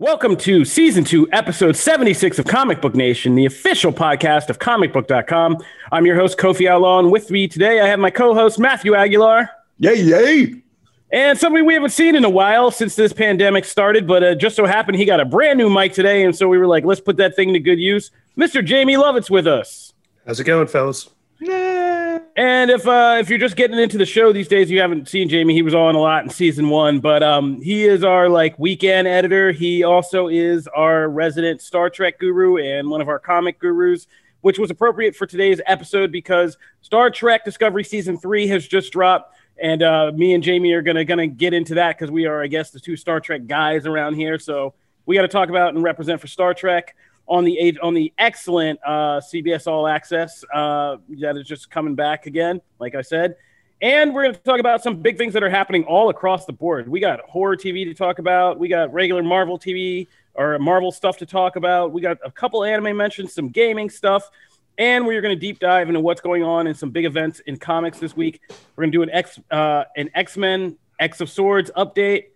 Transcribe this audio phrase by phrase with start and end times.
[0.00, 5.56] Welcome to season two, episode 76 of Comic Book Nation, the official podcast of comicbook.com.
[5.92, 8.94] I'm your host, Kofi Outlaw, and with me today I have my co host, Matthew
[8.94, 9.48] Aguilar.
[9.78, 10.62] Yay, yay.
[11.10, 14.56] And somebody we haven't seen in a while since this pandemic started, but uh, just
[14.56, 16.24] so happened he got a brand new mic today.
[16.24, 18.10] And so we were like, let's put that thing to good use.
[18.36, 18.64] Mr.
[18.64, 19.92] Jamie Lovett's with us.
[20.26, 21.08] How's it going, fellas?
[21.40, 25.28] And if uh, if you're just getting into the show these days, you haven't seen
[25.28, 25.54] Jamie.
[25.54, 29.08] He was on a lot in season one, but um, he is our like weekend
[29.08, 29.52] editor.
[29.52, 34.06] He also is our resident Star Trek guru and one of our comic gurus,
[34.40, 39.36] which was appropriate for today's episode because Star Trek Discovery season three has just dropped,
[39.60, 42.46] and uh, me and Jamie are gonna gonna get into that because we are, I
[42.46, 44.38] guess, the two Star Trek guys around here.
[44.38, 44.74] So
[45.06, 46.94] we got to talk about and represent for Star Trek
[47.26, 52.26] on the on the excellent uh, CBS All Access uh, that is just coming back
[52.26, 53.36] again, like I said.
[53.80, 56.52] And we're going to talk about some big things that are happening all across the
[56.52, 56.88] board.
[56.88, 58.58] We got horror TV to talk about.
[58.58, 61.92] We got regular Marvel TV or Marvel stuff to talk about.
[61.92, 64.30] We got a couple anime mentions, some gaming stuff,
[64.78, 67.56] and we're going to deep dive into what's going on in some big events in
[67.56, 68.40] comics this week.
[68.74, 72.26] We're going to do an X uh, an X Men X of Swords update,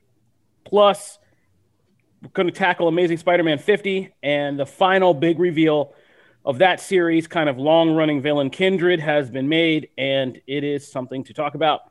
[0.65, 1.19] plus
[2.23, 5.95] we're going to tackle Amazing Spider-Man 50 and the final big reveal
[6.45, 11.25] of that series, kind of long-running villain Kindred, has been made, and it is something
[11.25, 11.83] to talk about.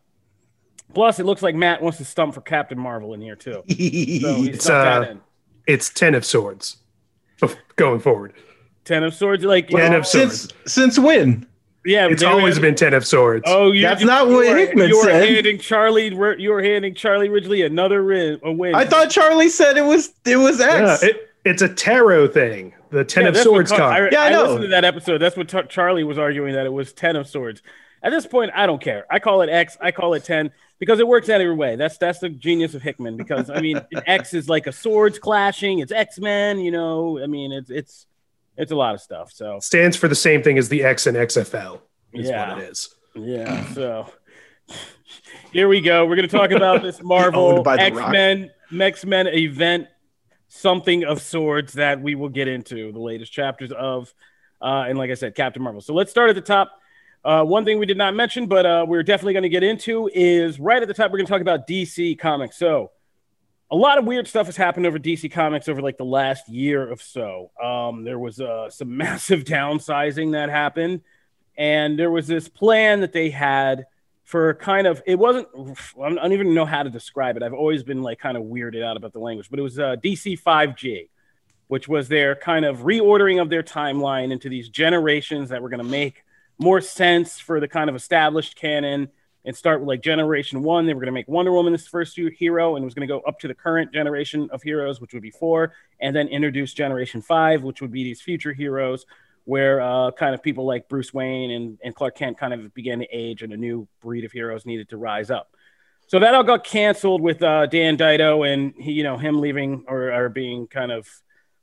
[0.94, 3.64] Plus, it looks like Matt wants to stump for Captain Marvel in here too.
[3.68, 5.16] So it's uh,
[5.68, 6.78] it's ten of swords
[7.76, 8.34] going forward.
[8.86, 10.54] Ten of swords, like ten of swords.
[10.64, 11.46] Since since when?
[11.88, 13.46] Yeah, it's always been ten of swords.
[13.48, 15.24] Oh, you, that's you, not what Hickman you said.
[15.24, 18.76] handing Charlie, you were handing Charlie Ridgely another win, a win.
[18.76, 21.02] I thought Charlie said it was it was X.
[21.02, 22.74] Yeah, it, it's a tarot thing.
[22.90, 24.12] The ten yeah, of swords card.
[24.12, 24.44] yeah, I, know.
[24.44, 25.20] listened to that episode.
[25.20, 27.62] That's what Charlie was arguing that it was ten of swords.
[28.04, 29.06] At this point, I don't care.
[29.10, 29.78] I call it X.
[29.80, 31.78] I call it ten because it works out every way.
[31.78, 33.16] That's that's the genius of Hickman.
[33.16, 35.80] Because I mean, X is like a swords clashing.
[35.80, 36.60] It's X Men.
[36.60, 38.08] You know, I mean, it's it's
[38.58, 39.32] it's a lot of stuff.
[39.32, 41.82] So stands for the same thing as the X and XFL
[42.14, 42.50] is yeah.
[42.50, 42.96] what it is.
[43.16, 43.66] Yeah.
[43.74, 44.12] So
[45.52, 46.06] here we go.
[46.06, 49.88] We're going to talk about this Marvel X Men X Men event,
[50.48, 54.14] something of sorts that we will get into the latest chapters of,
[54.62, 55.82] uh, and like I said, Captain Marvel.
[55.82, 56.72] So let's start at the top.
[57.24, 60.10] Uh, one thing we did not mention, but uh, we're definitely going to get into
[60.14, 61.12] is right at the top.
[61.12, 62.58] We're going to talk about DC Comics.
[62.58, 62.92] So
[63.70, 66.92] a lot of weird stuff has happened over DC Comics over like the last year
[66.92, 67.52] or so.
[67.62, 71.02] Um, there was uh, some massive downsizing that happened
[71.58, 73.86] and there was this plan that they had
[74.24, 75.48] for kind of it wasn't
[76.02, 77.44] I don't even know how to describe it.
[77.44, 79.96] I've always been like kind of weirded out about the language, but it was uh,
[80.04, 81.10] DC 5G,
[81.68, 85.84] which was their kind of reordering of their timeline into these generations that were going
[85.84, 86.24] to make
[86.60, 89.10] more sense for the kind of established canon
[89.48, 90.86] and start with like generation one.
[90.86, 93.12] They were going to make Wonder Woman this first hero, and it was going to
[93.12, 96.74] go up to the current generation of heroes, which would be four, and then introduce
[96.74, 99.06] generation five, which would be these future heroes
[99.46, 103.00] where uh, kind of people like Bruce Wayne and, and Clark Kent kind of began
[103.00, 105.56] to age and a new breed of heroes needed to rise up.
[106.08, 109.86] So that all got canceled with uh, Dan DiDio and he, you know him leaving
[109.88, 111.08] or, or being kind of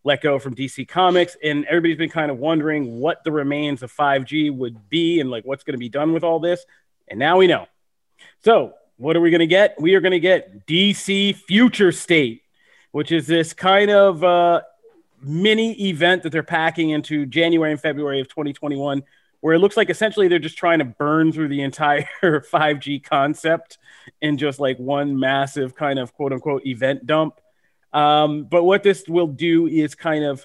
[0.02, 3.92] let go from DC Comics, and everybody's been kind of wondering what the remains of
[3.92, 6.64] 5G would be and like what's going to be done with all this.
[7.08, 7.66] And now we know.
[8.44, 9.74] So what are we going to get?
[9.80, 12.42] We are going to get DC Future State,
[12.92, 14.60] which is this kind of uh,
[15.22, 19.02] mini event that they're packing into January and February of 2021,
[19.40, 23.78] where it looks like essentially they're just trying to burn through the entire 5G concept
[24.20, 27.40] in just like one massive kind of quote unquote event dump.
[27.94, 30.44] Um, but what this will do is kind of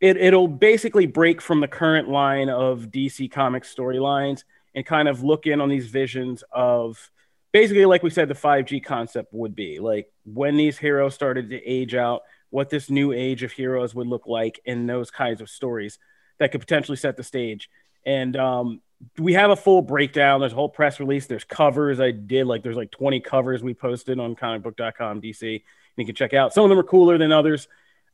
[0.00, 4.44] it, it'll basically break from the current line of DC Comics storylines
[4.74, 7.10] and kind of look in on these visions of
[7.52, 11.64] basically, like we said, the 5G concept would be like when these heroes started to
[11.64, 15.50] age out what this new age of heroes would look like in those kinds of
[15.50, 15.98] stories
[16.38, 17.68] that could potentially set the stage.
[18.06, 18.80] And um,
[19.18, 20.40] we have a full breakdown.
[20.40, 21.26] There's a whole press release.
[21.26, 22.46] There's covers I did.
[22.46, 25.42] Like there's like 20 covers we posted on comicbook.com DC.
[25.42, 25.62] And
[25.96, 26.54] you can check out.
[26.54, 27.68] Some of them are cooler than others.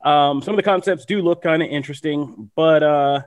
[0.04, 3.22] Um, some of the concepts do look kind of interesting, but uh,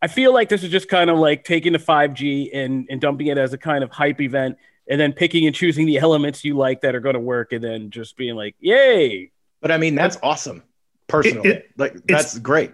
[0.00, 3.26] I feel like this is just kind of like taking the 5G and, and dumping
[3.26, 4.56] it as a kind of hype event
[4.88, 7.62] and then picking and choosing the elements you like that are going to work and
[7.62, 9.30] then just being like, yay.
[9.60, 10.62] But I mean, that's awesome.
[11.06, 12.72] Personally, it, it, like that's great.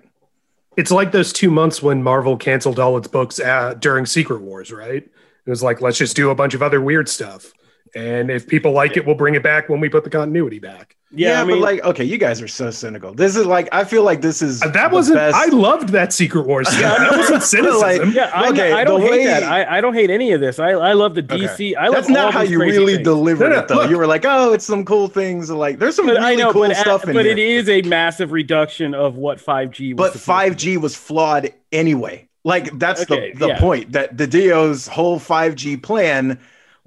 [0.76, 4.72] It's like those two months when Marvel canceled all its books uh, during Secret Wars,
[4.72, 5.02] right?
[5.02, 7.52] It was like, let's just do a bunch of other weird stuff.
[7.94, 10.96] And if people like it, we'll bring it back when we put the continuity back.
[11.10, 13.14] Yeah, yeah I mean, but like, okay, you guys are so cynical.
[13.14, 15.16] This is like, I feel like this is uh, that wasn't.
[15.16, 15.36] Best.
[15.36, 16.68] I loved that Secret Wars.
[16.78, 17.80] Yeah, that wasn't cynicism.
[17.80, 19.42] like, yeah, I, okay, I don't hate way, that.
[19.42, 20.58] I, I don't hate any of this.
[20.58, 21.48] I, I love the DC.
[21.48, 21.74] Okay.
[21.74, 23.04] I love That's not how you really things.
[23.04, 23.74] delivered no, no, it, though.
[23.76, 25.50] Look, you were like, oh, it's some cool things.
[25.50, 27.32] Like, there's some really I know, cool but, stuff at, in but here.
[27.32, 29.96] it is a massive reduction of what 5G.
[29.96, 32.28] was But 5G was flawed anyway.
[32.44, 33.60] Like, that's okay, the the yeah.
[33.60, 36.38] point that DiDio's whole 5G plan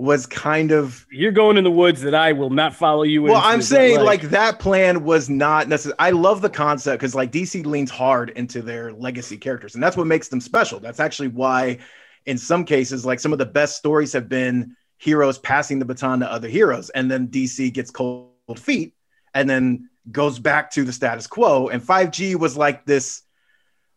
[0.01, 3.21] was kind of you're going in the woods that I will not follow you.
[3.21, 5.95] Well, I'm saying like, like, that plan was not necessary.
[6.00, 9.95] I love the concept because like DC leans hard into their legacy characters, and that's
[9.95, 10.80] what makes them special.
[10.80, 11.77] That's actually why,
[12.25, 16.21] in some cases, like some of the best stories have been heroes passing the baton
[16.21, 18.95] to other heroes, and then DC gets cold feet,
[19.36, 21.68] and then goes back to the status quo.
[21.68, 23.21] And 5G was like this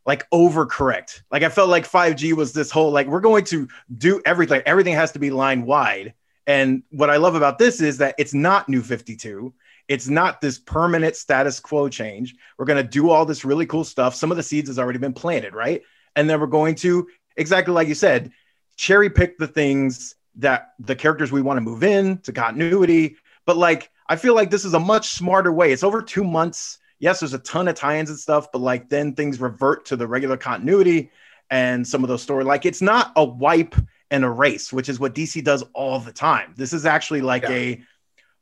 [0.06, 1.22] like overcorrect.
[1.30, 4.62] Like I felt like 5G was this whole like we're going to do everything.
[4.66, 6.14] Everything has to be line wide.
[6.46, 9.54] And what I love about this is that it's not new 52.
[9.88, 12.34] It's not this permanent status quo change.
[12.58, 14.14] We're going to do all this really cool stuff.
[14.14, 15.82] Some of the seeds has already been planted, right?
[16.16, 18.30] And then we're going to exactly like you said,
[18.76, 23.16] cherry pick the things that the characters we want to move in to continuity.
[23.46, 25.72] But like I feel like this is a much smarter way.
[25.72, 29.14] It's over 2 months yes, there's a ton of tie-ins and stuff, but like then
[29.14, 31.10] things revert to the regular continuity
[31.50, 32.44] and some of those story.
[32.44, 33.74] Like it's not a wipe
[34.10, 36.54] and erase, which is what DC does all the time.
[36.56, 37.50] This is actually like yeah.
[37.50, 37.82] a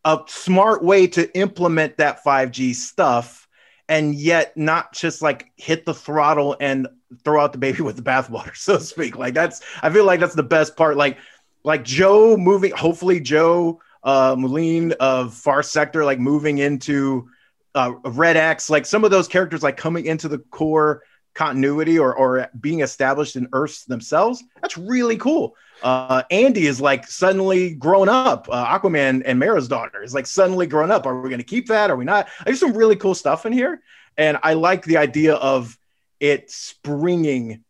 [0.04, 3.46] a smart way to implement that 5G stuff
[3.88, 6.88] and yet not just like hit the throttle and
[7.24, 9.16] throw out the baby with the bathwater, so to speak.
[9.16, 10.96] Like that's I feel like that's the best part.
[10.96, 11.18] Like
[11.64, 17.28] like Jo moving, hopefully Jo uh Mullein of Far Sector, like moving into
[17.74, 21.02] uh, Red X, like some of those characters, like coming into the core
[21.34, 24.42] continuity or, or being established in Earths themselves.
[24.60, 25.56] That's really cool.
[25.82, 28.48] Uh, Andy is like suddenly grown up.
[28.50, 31.06] Uh, Aquaman and Mera's daughter is like suddenly grown up.
[31.06, 31.90] Are we going to keep that?
[31.90, 32.28] Are we not?
[32.44, 33.82] There's some really cool stuff in here.
[34.16, 35.76] And I like the idea of
[36.20, 37.64] it springing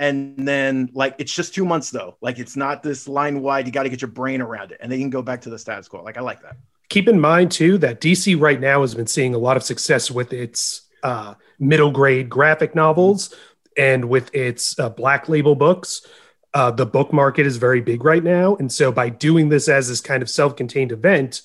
[0.00, 2.16] and then like it's just two months though.
[2.20, 3.66] Like it's not this line wide.
[3.66, 5.50] You got to get your brain around it and then you can go back to
[5.50, 6.02] the status quo.
[6.02, 6.56] Like I like that
[6.88, 10.10] keep in mind too that DC right now has been seeing a lot of success
[10.10, 13.34] with its uh, middle grade graphic novels
[13.76, 16.06] and with its uh, black label books.
[16.54, 19.88] Uh, the book market is very big right now, and so by doing this as
[19.88, 21.42] this kind of self-contained event,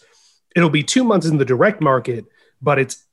[0.56, 2.26] it'll be two months in the direct market,
[2.62, 3.04] but it's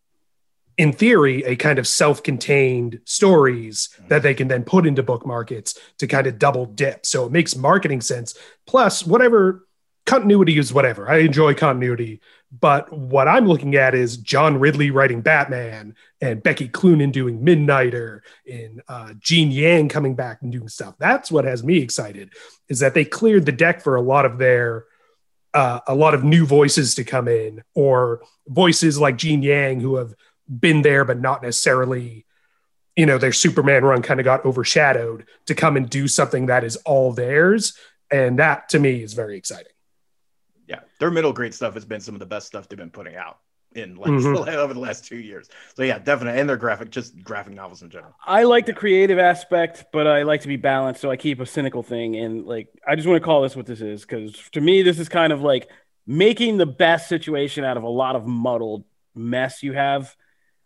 [0.78, 5.78] in theory a kind of self-contained stories that they can then put into book markets
[5.98, 7.04] to kind of double dip.
[7.04, 8.34] So it makes marketing sense.
[8.66, 9.66] Plus, whatever
[10.10, 11.08] continuity is whatever.
[11.08, 12.20] I enjoy continuity,
[12.50, 18.22] but what I'm looking at is John Ridley writing Batman and Becky Cloonan doing Midnighter
[18.50, 20.96] and uh, Gene Yang coming back and doing stuff.
[20.98, 22.32] That's what has me excited.
[22.68, 24.86] Is that they cleared the deck for a lot of their
[25.54, 29.94] uh, a lot of new voices to come in, or voices like Gene Yang who
[29.96, 30.12] have
[30.48, 32.26] been there but not necessarily.
[32.96, 36.64] You know, their Superman run kind of got overshadowed to come and do something that
[36.64, 37.78] is all theirs.
[38.10, 39.70] And that to me is very exciting
[40.70, 43.16] yeah, their middle grade stuff has been some of the best stuff they've been putting
[43.16, 43.38] out
[43.74, 44.48] in like mm-hmm.
[44.58, 45.48] over the last two years.
[45.74, 48.14] So yeah, definitely, and their graphic, just graphic novels in general.
[48.24, 51.46] I like the creative aspect, but I like to be balanced, so I keep a
[51.46, 52.16] cynical thing.
[52.16, 55.00] And like, I just want to call this what this is because to me, this
[55.00, 55.68] is kind of like
[56.06, 58.84] making the best situation out of a lot of muddled
[59.16, 60.14] mess you have.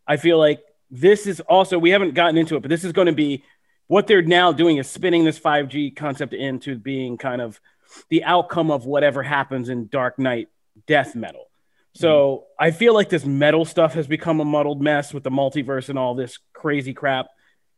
[0.07, 3.07] I feel like this is also we haven't gotten into it, but this is going
[3.07, 3.43] to be
[3.87, 7.61] what they're now doing is spinning this 5G concept into being kind of
[8.09, 10.49] the outcome of whatever happens in Dark Knight
[10.87, 11.47] death metal.
[11.95, 12.65] So mm-hmm.
[12.65, 15.99] I feel like this metal stuff has become a muddled mess with the multiverse and
[15.99, 17.27] all this crazy crap.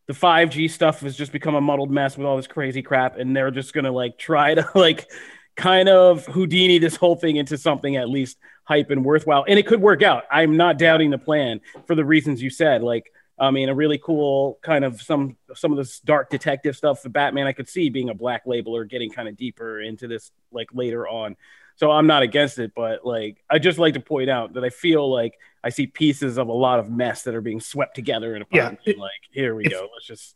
[0.07, 3.37] The 5G stuff has just become a muddled mess with all this crazy crap, and
[3.37, 5.09] they're just gonna like try to like
[5.57, 9.45] kind of Houdini this whole thing into something at least hype and worthwhile.
[9.49, 10.25] And it could work out.
[10.31, 12.83] I'm not doubting the plan for the reasons you said.
[12.83, 17.03] Like I mean, a really cool kind of some some of this dark detective stuff.
[17.03, 20.09] The Batman I could see being a black label or getting kind of deeper into
[20.09, 21.37] this like later on.
[21.77, 24.71] So I'm not against it, but like I just like to point out that I
[24.71, 28.35] feel like I see pieces of a lot of mess that are being swept together
[28.35, 29.89] in a yeah, it, like here we go.
[29.93, 30.35] Let's just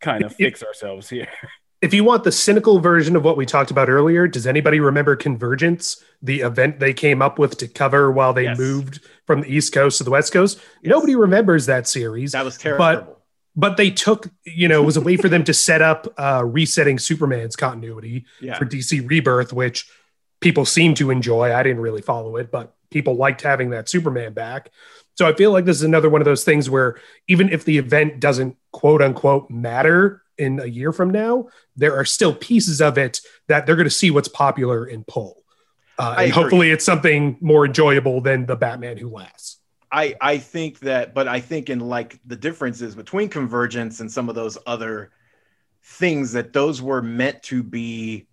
[0.00, 1.28] kind of fix ourselves here.
[1.82, 5.16] if you want the cynical version of what we talked about earlier, does anybody remember
[5.16, 8.56] Convergence, the event they came up with to cover while they yes.
[8.56, 10.58] moved from the East Coast to the West Coast?
[10.82, 10.90] Yes.
[10.90, 12.32] Nobody remembers that series.
[12.32, 12.78] That was terrible.
[12.78, 13.22] But
[13.54, 16.42] but they took you know it was a way for them to set up uh
[16.42, 18.56] resetting superman's continuity Yeah.
[18.56, 19.90] for dc rebirth which
[20.40, 24.32] people seem to enjoy i didn't really follow it but people liked having that superman
[24.32, 24.70] back
[25.16, 26.98] so i feel like this is another one of those things where
[27.28, 31.46] even if the event doesn't quote unquote matter in a year from now
[31.76, 35.42] there are still pieces of it that they're going to see what's popular and pull
[35.98, 36.42] uh, and agree.
[36.42, 39.58] hopefully it's something more enjoyable than the batman who laughs
[39.92, 44.30] I I think that, but I think in like the differences between Convergence and some
[44.30, 45.10] of those other
[45.84, 48.26] things that those were meant to be.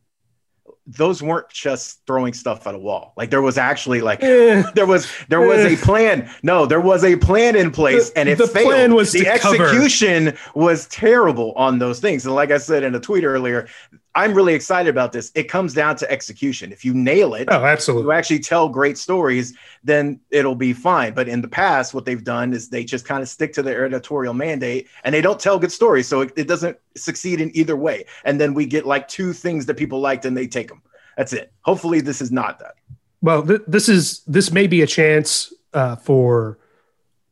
[0.92, 3.14] Those weren't just throwing stuff at a wall.
[3.16, 6.30] Like there was actually like there was there was a plan.
[6.42, 8.68] No, there was a plan in place, The- and it the failed.
[8.70, 12.26] plan was the to cover- execution was terrible on those things.
[12.26, 13.68] And like I said in a tweet earlier,
[14.16, 15.32] I'm really excited about this.
[15.36, 16.72] It comes down to execution.
[16.72, 21.14] If you nail it, oh absolutely, you actually tell great stories, then it'll be fine.
[21.14, 23.86] But in the past, what they've done is they just kind of stick to their
[23.86, 26.08] editorial mandate and they don't tell good stories.
[26.08, 28.06] So it, it doesn't succeed in either way.
[28.26, 30.79] And then we get like two things that people liked and they take them.
[31.20, 31.52] That's it.
[31.64, 32.76] Hopefully, this is not that.
[33.22, 36.60] Well, th- this is this may be a chance uh, for,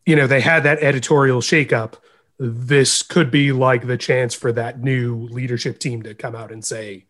[0.05, 1.93] you know, they had that editorial shakeup.
[2.37, 6.65] This could be like the chance for that new leadership team to come out and
[6.65, 7.05] say,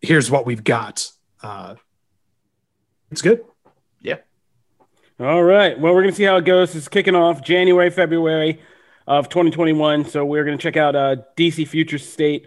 [0.00, 1.10] "Here's what we've got."
[1.42, 1.74] Uh,
[3.10, 3.44] it's good.
[4.00, 4.18] Yeah.
[5.18, 5.76] All right.
[5.80, 6.76] Well, we're going to see how it goes.
[6.76, 8.60] It's kicking off January, February
[9.08, 10.04] of 2021.
[10.04, 12.46] So we're going to check out uh, DC Future State.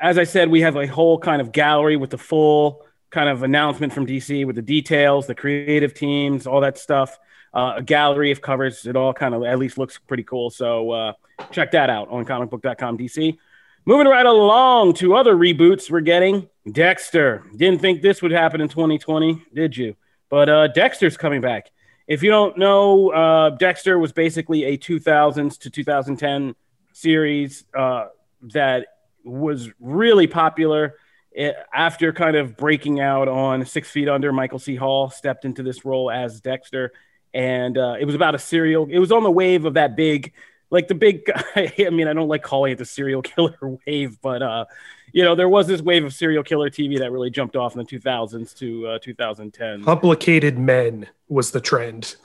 [0.00, 3.42] As I said, we have a whole kind of gallery with the full kind of
[3.42, 7.18] announcement from DC with the details, the creative teams, all that stuff.
[7.54, 8.86] Uh, a gallery of covers.
[8.86, 10.50] It all kind of at least looks pretty cool.
[10.50, 11.12] So uh,
[11.50, 13.38] check that out on comicbook.com DC.
[13.86, 16.48] Moving right along to other reboots we're getting.
[16.70, 17.44] Dexter.
[17.56, 19.96] Didn't think this would happen in 2020, did you?
[20.28, 21.70] But uh, Dexter's coming back.
[22.06, 26.54] If you don't know, uh, Dexter was basically a 2000s to 2010
[26.92, 28.08] series uh,
[28.42, 28.86] that
[29.24, 30.96] was really popular.
[31.32, 34.76] It- after kind of breaking out on Six Feet Under, Michael C.
[34.76, 36.92] Hall stepped into this role as Dexter,
[37.34, 38.86] and uh, it was about a serial.
[38.90, 40.32] It was on the wave of that big,
[40.70, 41.30] like the big.
[41.56, 44.64] I mean, I don't like calling it the serial killer wave, but uh,
[45.12, 47.78] you know, there was this wave of serial killer TV that really jumped off in
[47.78, 49.84] the 2000s to uh, 2010.
[49.84, 52.16] Complicated men was the trend.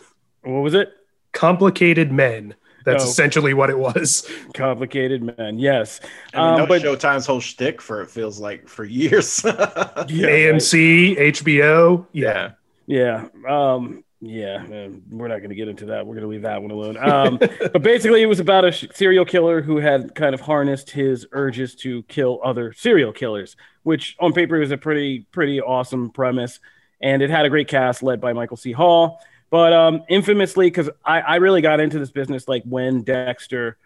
[0.42, 0.92] What was it?
[1.32, 2.56] Complicated men.
[2.86, 3.10] That's Oh.
[3.10, 4.30] essentially what it was.
[4.54, 6.00] Complicated man, Yes.
[6.34, 9.42] I mean, Um, that but was Showtime's whole shtick for it feels like for years.
[9.46, 12.06] yeah, AMC, HBO.
[12.12, 12.52] Yeah.
[12.86, 13.28] Yeah.
[13.48, 14.64] Um, yeah.
[14.64, 16.06] man, we're not going to get into that.
[16.06, 16.98] We're going to leave that one alone.
[16.98, 17.38] Um,
[17.72, 21.26] but basically, it was about a sh- serial killer who had kind of harnessed his
[21.32, 26.60] urges to kill other serial killers, which on paper was a pretty, pretty awesome premise.
[27.02, 28.72] And it had a great cast led by Michael C.
[28.72, 29.20] Hall.
[29.54, 33.78] But um, infamously, because I, I really got into this business like when Dexter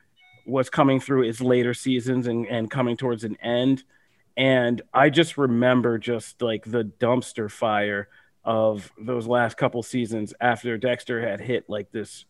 [0.46, 3.84] was coming through its later seasons and, and coming towards an end.
[4.38, 8.08] And I just remember just like the dumpster fire
[8.46, 12.24] of those last couple seasons after Dexter had hit like this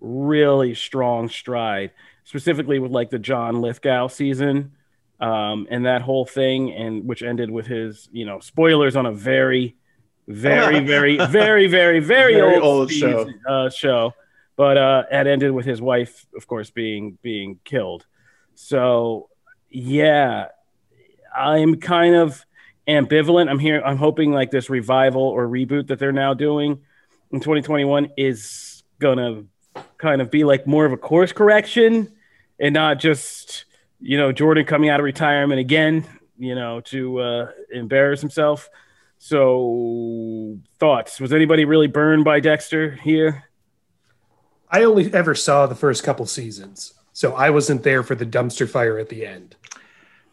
[0.00, 1.92] really strong stride,
[2.24, 4.72] specifically with like the John Lithgow season
[5.20, 9.12] um, and that whole thing, and which ended with his, you know, spoilers on a
[9.12, 9.76] very,
[10.28, 14.14] very, very, very, very, very, old, old season- Uh, show.
[14.56, 18.06] But uh, it ended with his wife, of course, being being killed.
[18.54, 19.28] So,
[19.70, 20.48] yeah,
[21.34, 22.44] I'm kind of
[22.86, 23.48] ambivalent.
[23.48, 23.80] I'm here.
[23.84, 26.80] I'm hoping like this revival or reboot that they're now doing
[27.30, 29.44] in 2021 is gonna
[29.96, 32.12] kind of be like more of a course correction
[32.60, 33.64] and not just
[34.00, 36.04] you know Jordan coming out of retirement again,
[36.38, 38.68] you know, to uh, embarrass himself.
[39.24, 41.20] So, thoughts?
[41.20, 43.44] Was anybody really burned by Dexter here?
[44.68, 48.68] I only ever saw the first couple seasons, so I wasn't there for the dumpster
[48.68, 49.54] fire at the end.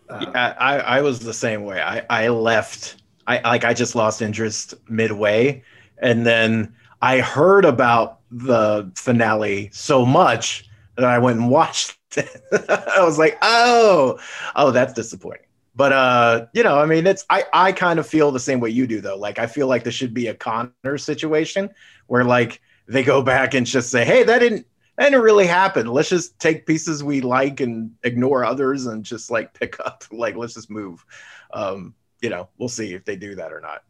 [0.09, 1.79] Uh, I, I I was the same way.
[1.79, 3.03] I I left.
[3.27, 5.61] I like I just lost interest midway,
[5.99, 12.41] and then I heard about the finale so much that I went and watched it.
[12.67, 14.19] I was like, oh,
[14.55, 15.45] oh, that's disappointing.
[15.79, 18.69] But uh, you know, I mean, it's I I kind of feel the same way
[18.69, 19.15] you do though.
[19.15, 21.69] Like I feel like this should be a Connor situation
[22.07, 22.59] where like
[22.89, 24.67] they go back and just say, hey, that didn't
[24.97, 25.87] that didn't really happen.
[25.87, 30.03] Let's just take pieces we like and ignore others and just like pick up.
[30.11, 31.05] Like let's just move.
[31.53, 33.81] Um, you know, we'll see if they do that or not.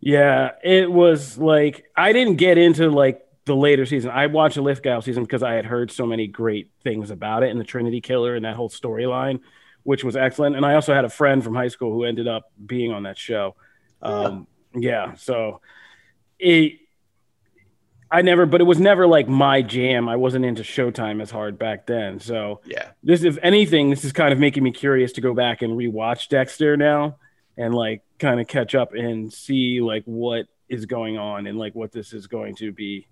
[0.00, 4.12] Yeah, it was like I didn't get into like the later season.
[4.12, 7.50] I watched the Lithgow season because I had heard so many great things about it
[7.50, 9.40] and the Trinity Killer and that whole storyline,
[9.84, 10.56] which was excellent.
[10.56, 13.16] And I also had a friend from high school who ended up being on that
[13.16, 13.54] show.
[14.02, 15.60] Um, yeah, so
[16.38, 16.80] it.
[18.10, 20.08] I never, but it was never like my jam.
[20.08, 22.20] I wasn't into Showtime as hard back then.
[22.20, 25.62] So yeah, this, if anything, this is kind of making me curious to go back
[25.62, 27.16] and rewatch Dexter now
[27.56, 31.74] and like kind of catch up and see like what is going on and like
[31.74, 33.08] what this is going to be,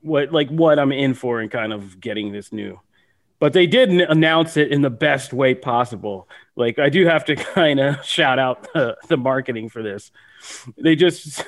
[0.00, 2.80] what like what I'm in for and kind of getting this new.
[3.40, 6.28] But they did announce it in the best way possible.
[6.54, 10.12] Like I do have to kind of shout out the, the marketing for this
[10.78, 11.44] they just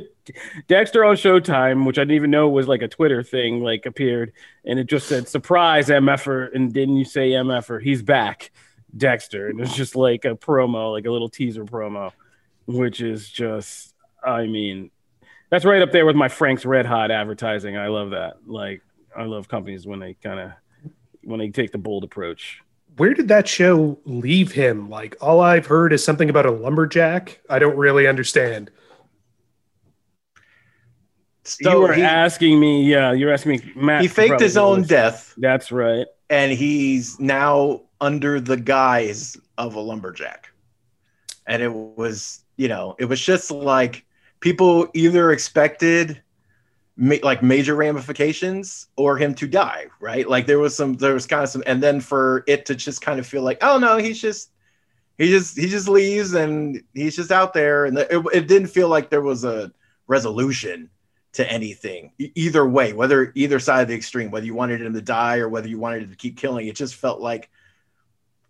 [0.68, 4.32] Dexter on Showtime, which I didn't even know was like a Twitter thing, like appeared,
[4.64, 7.82] and it just said "surprise MFer," and didn't you say MFer?
[7.82, 8.50] He's back,
[8.96, 12.12] Dexter, and it's just like a promo, like a little teaser promo,
[12.66, 14.90] which is just, I mean,
[15.50, 17.76] that's right up there with my Frank's Red Hot advertising.
[17.76, 18.38] I love that.
[18.46, 18.82] Like,
[19.16, 20.52] I love companies when they kind of
[21.26, 22.62] when they take the bold approach
[22.96, 24.88] where did that show leave him?
[24.88, 27.40] Like all I've heard is something about a lumberjack.
[27.48, 28.70] I don't really understand.
[31.44, 33.72] So you were he, asking me, yeah, you're asking me.
[33.76, 35.34] Matt, he faked his own death.
[35.36, 40.50] That's right, and he's now under the guise of a lumberjack.
[41.46, 44.04] And it was, you know, it was just like
[44.40, 46.20] people either expected
[46.96, 50.28] ma- like major ramifications or him to die, right?
[50.28, 53.02] Like there was some, there was kind of some, and then for it to just
[53.02, 54.50] kind of feel like, oh no, he's just,
[55.18, 58.88] he just, he just leaves and he's just out there, and it, it didn't feel
[58.88, 59.72] like there was a
[60.06, 60.90] resolution
[61.32, 65.02] to anything either way, whether either side of the extreme, whether you wanted him to
[65.02, 67.50] die or whether you wanted him to keep killing, it just felt like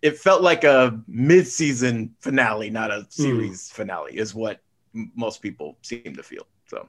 [0.03, 3.05] it felt like a mid-season finale, not a hmm.
[3.09, 3.73] series mm.
[3.73, 4.61] finale, is what
[4.95, 6.47] m- most people seem to feel.
[6.69, 6.89] So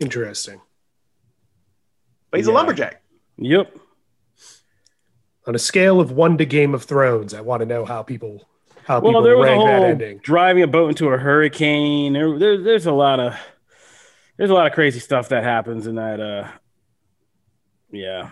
[0.00, 0.60] Interesting.
[2.30, 2.52] But he's yeah.
[2.52, 3.02] a lumberjack.
[3.38, 3.76] Yep.
[5.46, 8.48] On a scale of one to Game of Thrones, I want to know how people
[8.84, 12.12] how well, people there was a whole driving a boat into a hurricane.
[12.12, 13.34] There, there, there's a lot of
[14.36, 16.20] there's a lot of crazy stuff that happens in that.
[16.20, 16.48] Uh,
[17.90, 18.30] yeah,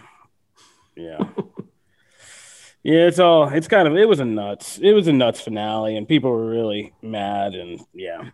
[0.97, 1.19] yeah,
[2.83, 3.07] yeah.
[3.07, 3.49] It's all.
[3.49, 3.97] It's kind of.
[3.97, 4.79] It was a nuts.
[4.79, 7.55] It was a nuts finale, and people were really mad.
[7.55, 8.31] And yeah,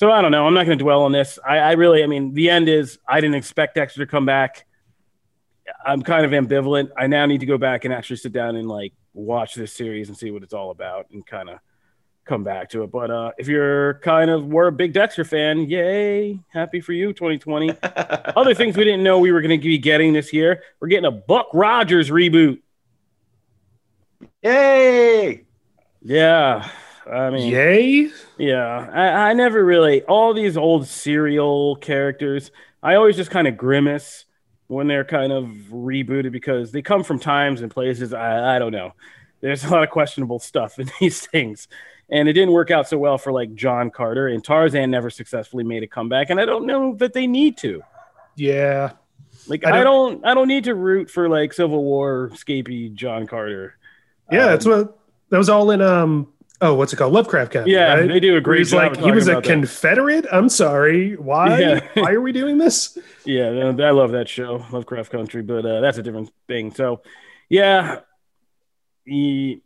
[0.00, 0.46] so I don't know.
[0.46, 1.38] I'm not going to dwell on this.
[1.46, 4.66] I, I, really, I mean, the end is I didn't expect Dexter to come back.
[5.84, 6.88] I'm kind of ambivalent.
[6.96, 10.08] I now need to go back and actually sit down and like watch this series
[10.08, 11.58] and see what it's all about and kind of
[12.24, 12.90] come back to it.
[12.90, 17.12] But uh, if you're kind of were a big Dexter fan, yay, happy for you,
[17.12, 17.70] 2020.
[17.82, 20.62] Other things we didn't know we were going to be getting this year.
[20.80, 22.62] We're getting a Buck Rogers reboot.
[24.42, 25.44] Yay!
[26.00, 26.70] Yeah.
[27.10, 28.10] I mean, yay.
[28.38, 32.50] Yeah, I, I never really all these old serial characters.
[32.82, 34.24] I always just kind of grimace
[34.66, 38.72] when they're kind of rebooted because they come from times and places I, I don't
[38.72, 38.94] know.
[39.40, 41.68] There's a lot of questionable stuff in these things.
[42.08, 45.64] And it didn't work out so well for like John Carter and Tarzan never successfully
[45.64, 46.30] made a comeback.
[46.30, 47.82] And I don't know that they need to.
[48.36, 48.92] Yeah.
[49.46, 52.92] Like I don't I don't, I don't need to root for like Civil War scapey
[52.94, 53.76] John Carter.
[54.30, 54.98] Yeah, um, that's what
[55.30, 57.12] that was all in um oh, what's it called?
[57.12, 57.72] Lovecraft Country.
[57.72, 58.08] Yeah, right?
[58.08, 58.96] they do a great job.
[58.96, 60.22] Like he was a Confederate.
[60.22, 60.34] That.
[60.34, 61.16] I'm sorry.
[61.16, 61.58] Why?
[61.58, 61.80] Yeah.
[61.94, 62.98] Why are we doing this?
[63.22, 66.72] Yeah, I love that show, Lovecraft Country, but uh, that's a different thing.
[66.72, 67.02] So,
[67.50, 68.00] yeah,
[69.04, 69.60] he,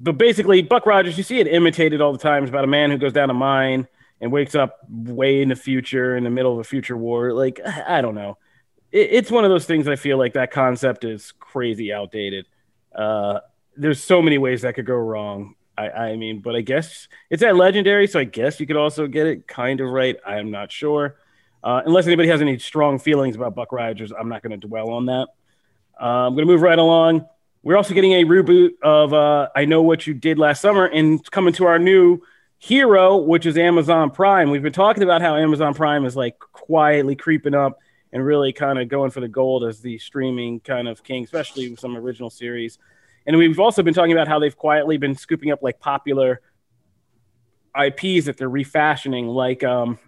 [0.00, 2.44] but basically, Buck Rogers, you see it imitated all the time.
[2.44, 3.88] It's about a man who goes down a mine
[4.20, 7.32] and wakes up way in the future, in the middle of a future war.
[7.32, 8.38] Like, I don't know.
[8.92, 12.46] It, it's one of those things I feel like that concept is crazy outdated.
[12.94, 13.40] Uh,
[13.76, 17.42] there's so many ways that could go wrong I, I mean, but I guess it's
[17.42, 20.16] at legendary, so I guess you could also get it kind of right.
[20.26, 21.16] I am not sure.
[21.62, 24.90] Uh, unless anybody has any strong feelings about Buck Rogers, I'm not going to dwell
[24.90, 25.28] on that.
[26.00, 27.26] Uh, I'm going to move right along.
[27.62, 31.28] We're also getting a reboot of uh, I Know What You Did Last Summer and
[31.30, 32.20] coming to our new
[32.58, 34.50] hero, which is Amazon Prime.
[34.50, 37.78] We've been talking about how Amazon Prime is like quietly creeping up
[38.12, 41.70] and really kind of going for the gold as the streaming kind of king, especially
[41.70, 42.78] with some original series.
[43.26, 46.40] And we've also been talking about how they've quietly been scooping up like popular
[47.76, 49.98] IPs that they're refashioning, like um,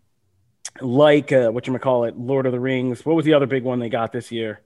[0.80, 3.04] like uh, what you call it, Lord of the Rings.
[3.04, 4.60] What was the other big one they got this year?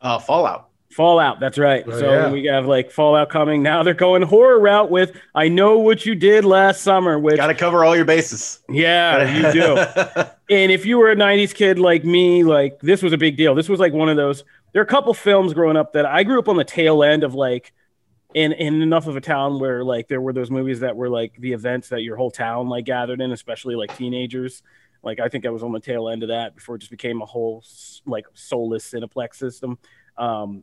[0.00, 0.70] Uh, Fallout.
[0.90, 1.84] Fallout, that's right.
[1.86, 2.30] Oh, so yeah.
[2.30, 3.62] we have like Fallout coming.
[3.62, 7.18] Now they're going horror route with I know what you did last summer.
[7.18, 8.60] Which got to cover all your bases.
[8.68, 9.76] Yeah, you do.
[10.54, 13.54] and if you were a '90s kid like me, like this was a big deal.
[13.54, 14.44] This was like one of those
[14.76, 17.24] there are a couple films growing up that I grew up on the tail end
[17.24, 17.72] of like
[18.34, 21.32] in in enough of a town where like there were those movies that were like
[21.38, 24.62] the events that your whole town like gathered in, especially like teenagers.
[25.02, 27.22] Like I think I was on the tail end of that before it just became
[27.22, 27.64] a whole
[28.04, 29.78] like soulless Cineplex system.
[30.18, 30.62] Um,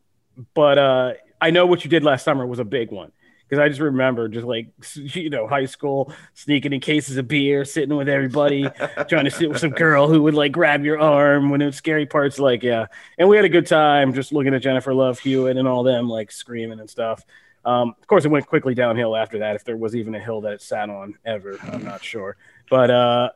[0.54, 3.14] but uh, I know what you did last summer was a big one,
[3.54, 7.66] because I just remember just like you know high school sneaking in cases of beer,
[7.66, 8.64] sitting with everybody,
[9.08, 11.76] trying to sit with some girl who would like grab your arm when it was
[11.76, 12.40] scary parts.
[12.40, 12.88] Like yeah,
[13.20, 16.10] and we had a good time just looking at Jennifer Love Hewitt and all them
[16.10, 17.24] like screaming and stuff.
[17.64, 19.56] Um, of course, it went quickly downhill after that.
[19.56, 22.36] If there was even a hill that it sat on ever, I'm not sure.
[22.72, 23.30] But uh,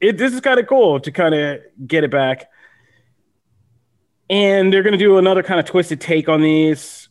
[0.00, 2.50] it this is kind of cool to kind of get it back.
[4.28, 7.05] And they're going to do another kind of twisted take on these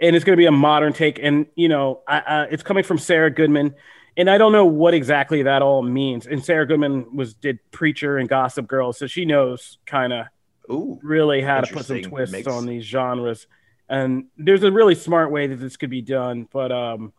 [0.00, 1.18] and it's going to be a modern take.
[1.22, 3.74] And you know, I, uh, it's coming from Sara Goodman,
[4.16, 6.26] and I don't know what exactly that all means.
[6.26, 10.26] And Sara Goodman was did Preacher and Gossip Girl, so she knows kind of
[10.68, 12.48] really how to put some twists Makes...
[12.48, 13.46] on these genres.
[13.88, 16.46] And there's a really smart way that this could be done.
[16.52, 17.14] But um,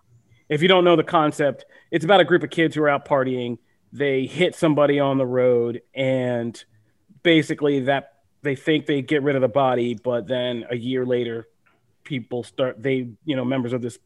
[0.50, 3.08] if you don't know the concept, it's about a group of kids who are out
[3.08, 3.58] partying.
[3.92, 6.64] They hit somebody on the road, and
[7.24, 11.48] basically that they think they get rid of the body, but then a year later
[12.10, 14.00] people start they you know members of this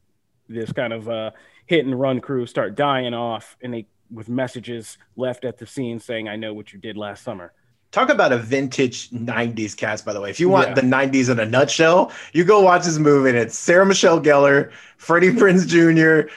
[0.50, 1.32] this kind of uh,
[1.68, 6.02] hit and run crew start dying off and they with messages left at the scene
[6.02, 7.54] saying i know what you did last summer
[7.92, 10.74] talk about a vintage 90s cast by the way if you want yeah.
[10.74, 14.70] the 90s in a nutshell you go watch this movie and it's sarah michelle gellar
[14.98, 16.30] freddie prinze jr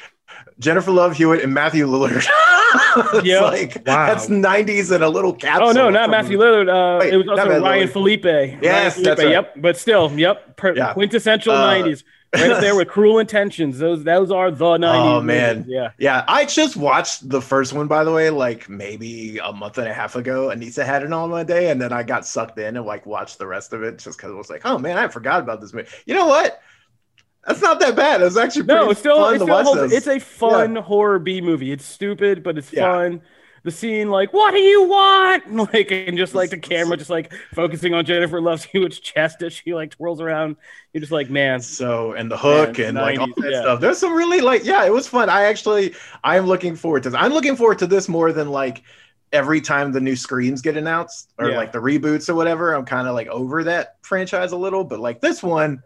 [0.58, 2.26] jennifer love hewitt and matthew lillard
[3.22, 4.06] yeah, like wow.
[4.06, 5.68] that's 90s and a little capsule.
[5.68, 6.68] Oh no, not from, Matthew Lillard.
[6.68, 8.24] Uh, wait, it was also Ryan Phillippe.
[8.24, 9.30] Yes, Ryan Phillippe, right.
[9.30, 10.92] Yep, but still, yep, per- yeah.
[10.92, 12.04] quintessential uh, 90s.
[12.34, 13.78] Right there with Cruel Intentions.
[13.78, 15.06] Those those are the 90s.
[15.16, 15.72] Oh man, movies.
[15.72, 16.24] yeah, yeah.
[16.26, 19.94] I just watched the first one by the way, like maybe a month and a
[19.94, 20.48] half ago.
[20.48, 23.38] Anissa had it on one day, and then I got sucked in and like watched
[23.38, 25.72] the rest of it just because it was like, oh man, I forgot about this
[25.72, 25.88] movie.
[26.04, 26.60] You know what?
[27.46, 28.22] That's not that bad.
[28.22, 28.90] It's actually no.
[28.90, 30.82] It's still, it's, still it's a fun yeah.
[30.82, 31.70] horror B movie.
[31.70, 32.90] It's stupid, but it's yeah.
[32.90, 33.22] fun.
[33.62, 35.44] The scene, like, what do you want?
[35.72, 39.52] Like, and just like the camera, just like focusing on Jennifer Love Hewitt's chest as
[39.52, 40.56] she like twirls around.
[40.92, 41.60] You're just like, man.
[41.60, 43.60] So, and the hook man, and 90s, like all that yeah.
[43.62, 43.80] stuff.
[43.80, 45.28] There's some really like, yeah, it was fun.
[45.28, 47.18] I actually, I'm looking forward to this.
[47.20, 48.82] I'm looking forward to this more than like
[49.32, 51.56] every time the new Screams get announced or yeah.
[51.56, 52.72] like the reboots or whatever.
[52.72, 55.82] I'm kind of like over that franchise a little, but like this one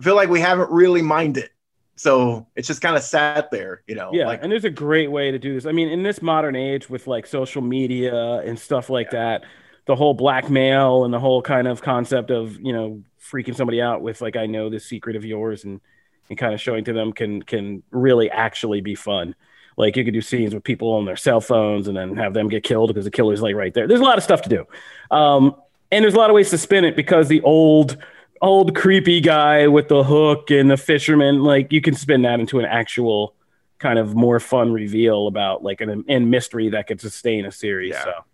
[0.00, 1.50] I feel like we haven't really mined it.
[1.94, 4.10] So it's just kind of sat there, you know.
[4.14, 5.66] Yeah, like, and there's a great way to do this.
[5.66, 9.40] I mean, in this modern age with like social media and stuff like yeah.
[9.40, 9.44] that,
[9.86, 14.00] the whole blackmail and the whole kind of concept of you know freaking somebody out
[14.00, 15.82] with like I know the secret of yours and
[16.30, 19.34] and kind of showing to them can can really actually be fun.
[19.76, 22.48] Like you could do scenes with people on their cell phones and then have them
[22.48, 23.86] get killed because the killer's like right there.
[23.86, 24.66] There's a lot of stuff to do,
[25.14, 25.54] um,
[25.92, 27.98] and there's a lot of ways to spin it because the old
[28.40, 32.58] old creepy guy with the hook and the fisherman like you can spin that into
[32.58, 33.34] an actual
[33.78, 37.90] kind of more fun reveal about like an and mystery that could sustain a series.
[37.90, 38.04] Yeah.
[38.04, 38.24] so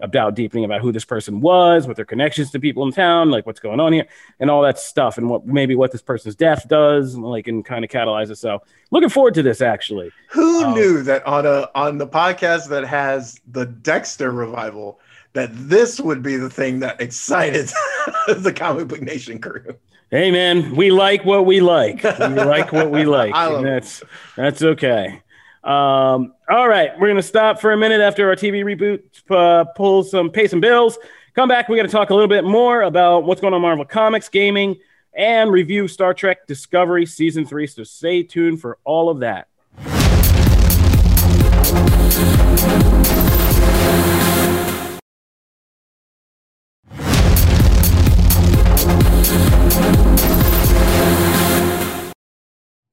[0.00, 3.46] about deepening about who this person was with their connections to people in town like
[3.46, 4.06] what's going on here
[4.40, 7.84] and all that stuff and what maybe what this person's death does like and kind
[7.84, 8.36] of catalyze it.
[8.36, 10.10] So looking forward to this actually.
[10.30, 15.00] Who um, knew that on a on the podcast that has the dexter revival
[15.36, 17.70] that this would be the thing that excited
[18.38, 19.76] the comic book nation crew.
[20.10, 22.02] Hey man, we like what we like.
[22.02, 23.34] We like what we like.
[23.62, 24.02] that's
[24.34, 25.22] that's okay.
[25.62, 29.02] Um, all right, we're gonna stop for a minute after our TV reboot.
[29.28, 30.96] Uh, pull some, pay some bills.
[31.34, 31.68] Come back.
[31.68, 34.76] We're gonna talk a little bit more about what's going on Marvel Comics, gaming,
[35.14, 37.66] and review Star Trek Discovery season three.
[37.66, 39.48] So stay tuned for all of that.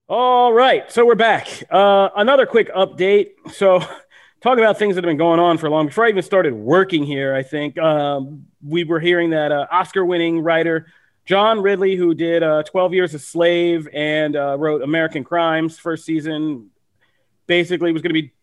[0.10, 1.48] All right, so we're back.
[1.72, 3.32] Uh, another quick update.
[3.54, 3.80] So,
[4.42, 5.86] talk about things that have been going on for long.
[5.88, 10.42] Before I even started working here, I think um, we were hearing that uh, Oscar-winning
[10.42, 10.88] writer
[11.24, 16.04] John Ridley, who did uh, 12 Years a Slave and uh, wrote American Crime's first
[16.04, 16.70] season,
[17.48, 18.34] basically was going to be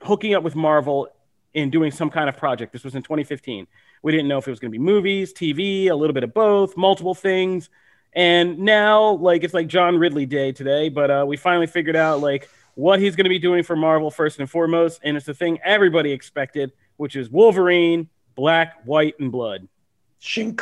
[0.00, 1.08] hooking up with Marvel
[1.52, 2.72] in doing some kind of project.
[2.72, 3.66] This was in 2015.
[4.02, 6.32] We didn't know if it was going to be movies, TV, a little bit of
[6.32, 7.68] both, multiple things.
[8.14, 12.20] And now, like, it's like John Ridley Day today, but uh, we finally figured out,
[12.20, 15.00] like, what he's going to be doing for Marvel first and foremost.
[15.02, 19.68] And it's the thing everybody expected, which is Wolverine, black, white, and blood.
[20.20, 20.60] Shink.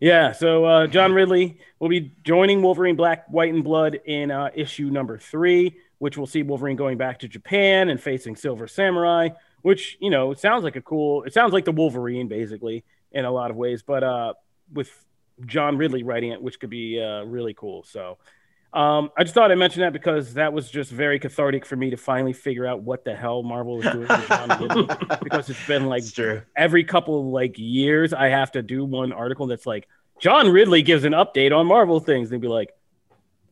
[0.00, 0.32] Yeah.
[0.32, 4.90] So uh, John Ridley will be joining Wolverine, black, white, and blood in uh, issue
[4.90, 9.28] number three, which we'll see Wolverine going back to Japan and facing Silver Samurai,
[9.60, 13.26] which, you know, it sounds like a cool, it sounds like the Wolverine basically in
[13.26, 14.32] a lot of ways, but uh,
[14.72, 14.90] with
[15.46, 17.84] John Ridley writing it, which could be uh, really cool.
[17.84, 18.18] So
[18.72, 21.90] um, I just thought I'd mention that because that was just very cathartic for me
[21.90, 24.96] to finally figure out what the hell Marvel is doing with John Ridley.
[25.22, 26.04] because it's been like
[26.56, 29.88] every couple of like years I have to do one article that's like
[30.20, 32.30] John Ridley gives an update on Marvel things.
[32.30, 32.70] They'd be like,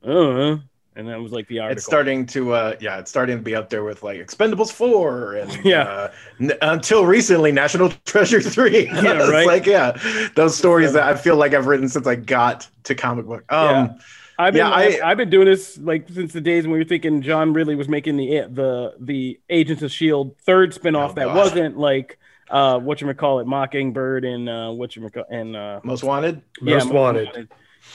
[0.04, 0.58] uh,
[0.98, 1.76] and and that was like the article.
[1.78, 5.34] It's starting to, uh, yeah, it's starting to be up there with like Expendables four
[5.34, 5.82] and Yeah.
[5.84, 8.86] uh, n- until recently National Treasure three.
[8.88, 9.46] Yeah, It's right.
[9.46, 9.96] like yeah,
[10.34, 13.44] those stories that I feel like I've written since I got to comic book.
[13.52, 13.98] Um,
[14.40, 16.78] I've been Yeah, I- I, have been doing this like since the days when we
[16.78, 21.14] were thinking John Ridley was making the the the Agents of Shield third spinoff Oh,
[21.14, 21.36] that God.
[21.36, 22.18] wasn't like
[22.50, 26.42] uh what you call it Mockingbird and uh what you call and uh Most Wanted.
[26.60, 27.48] Most Wanted.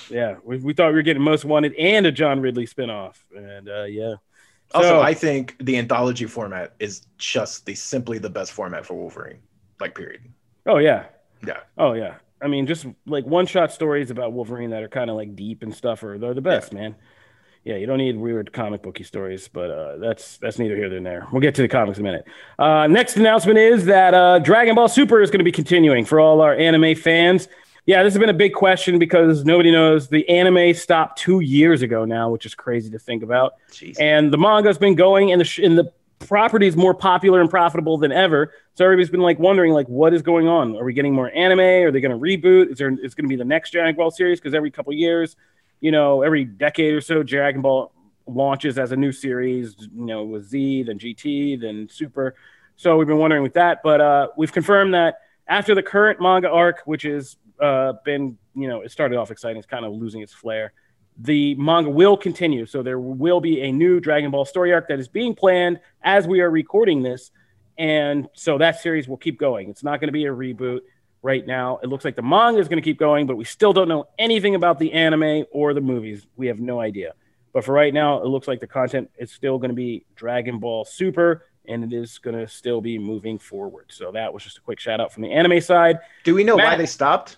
[0.09, 3.69] Yeah, we, we thought we were getting Most Wanted and a John Ridley spinoff, and
[3.69, 4.15] uh yeah.
[4.73, 8.95] Also, So- I think the anthology format is just the simply the best format for
[8.95, 9.39] Wolverine.
[9.79, 10.21] Like period.
[10.65, 11.05] Oh yeah,
[11.45, 11.59] Yeah.
[11.77, 12.15] oh yeah.
[12.41, 15.63] I mean, just like one shot stories about Wolverine that are kind of like deep
[15.63, 16.95] and stuff, are they're the best, man.
[17.63, 20.99] Yeah, you don't need weird comic booky stories, but uh, that's that's neither here nor
[20.99, 21.27] there.
[21.31, 22.25] We'll get to the comics in a minute.
[22.59, 26.19] Uh, next announcement is that uh, Dragon Ball Super is going to be continuing for
[26.19, 27.47] all our anime fans.
[27.85, 31.81] Yeah, this has been a big question because nobody knows the anime stopped two years
[31.81, 33.55] ago now, which is crazy to think about.
[33.71, 33.99] Jeez.
[33.99, 37.49] And the manga's been going, and the sh- and the property is more popular and
[37.49, 38.53] profitable than ever.
[38.75, 40.77] So everybody's been like wondering, like, what is going on?
[40.77, 41.59] Are we getting more anime?
[41.59, 42.71] Are they going to reboot?
[42.71, 42.89] Is there?
[42.89, 44.39] Is going to be the next Dragon Ball series?
[44.39, 45.35] Because every couple years,
[45.81, 47.91] you know, every decade or so, Dragon Ball
[48.27, 49.75] launches as a new series.
[49.79, 52.35] You know, with Z, then GT, then Super.
[52.77, 56.49] So we've been wondering with that, but uh, we've confirmed that after the current manga
[56.49, 60.21] arc, which has uh, been, you know, it started off exciting, it's kind of losing
[60.21, 60.73] its flair.
[61.17, 64.99] The manga will continue, so there will be a new Dragon Ball story arc that
[64.99, 67.31] is being planned as we are recording this,
[67.77, 69.69] and so that series will keep going.
[69.69, 70.79] It's not going to be a reboot
[71.21, 71.79] right now.
[71.81, 74.07] It looks like the manga is going to keep going, but we still don't know
[74.17, 76.27] anything about the anime or the movies.
[76.35, 77.13] We have no idea.
[77.53, 80.59] But for right now, it looks like the content is still going to be Dragon
[80.59, 83.85] Ball Super, and it is going to still be moving forward.
[83.89, 85.99] So that was just a quick shout out from the anime side.
[86.23, 87.37] Do we know why they stopped?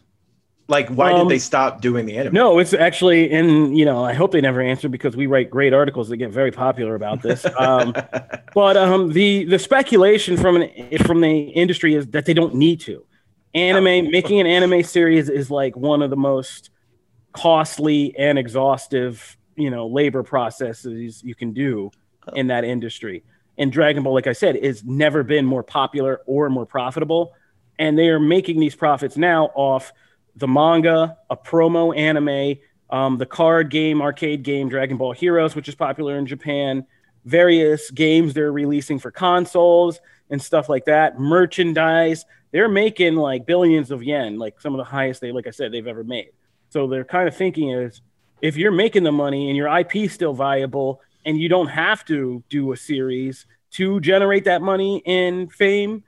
[0.67, 2.34] Like, why Um, did they stop doing the anime?
[2.34, 5.73] No, it's actually, in, you know, I hope they never answer because we write great
[5.73, 7.45] articles that get very popular about this.
[7.60, 7.93] Um,
[8.56, 12.80] but um, the the speculation from an from the industry is that they don't need
[12.82, 13.06] to.
[13.54, 16.71] Anime making an anime series is like one of the most
[17.32, 21.91] costly and exhaustive, you know, labor processes you can do
[22.34, 23.23] in that industry.
[23.58, 27.34] And Dragon Ball, like I said, has never been more popular or more profitable.
[27.78, 29.93] And they are making these profits now off
[30.36, 32.58] the manga, a promo anime,
[32.89, 36.86] um, the card game, arcade game, Dragon Ball Heroes, which is popular in Japan,
[37.26, 42.26] various games they're releasing for consoles and stuff like that, merchandise.
[42.52, 45.71] They're making like billions of yen, like some of the highest they, like I said,
[45.71, 46.30] they've ever made.
[46.69, 48.02] So they're kind of thinking is
[48.41, 52.06] if you're making the money and your IP is still viable and you don't have
[52.06, 56.04] to do a series to generate that money and fame,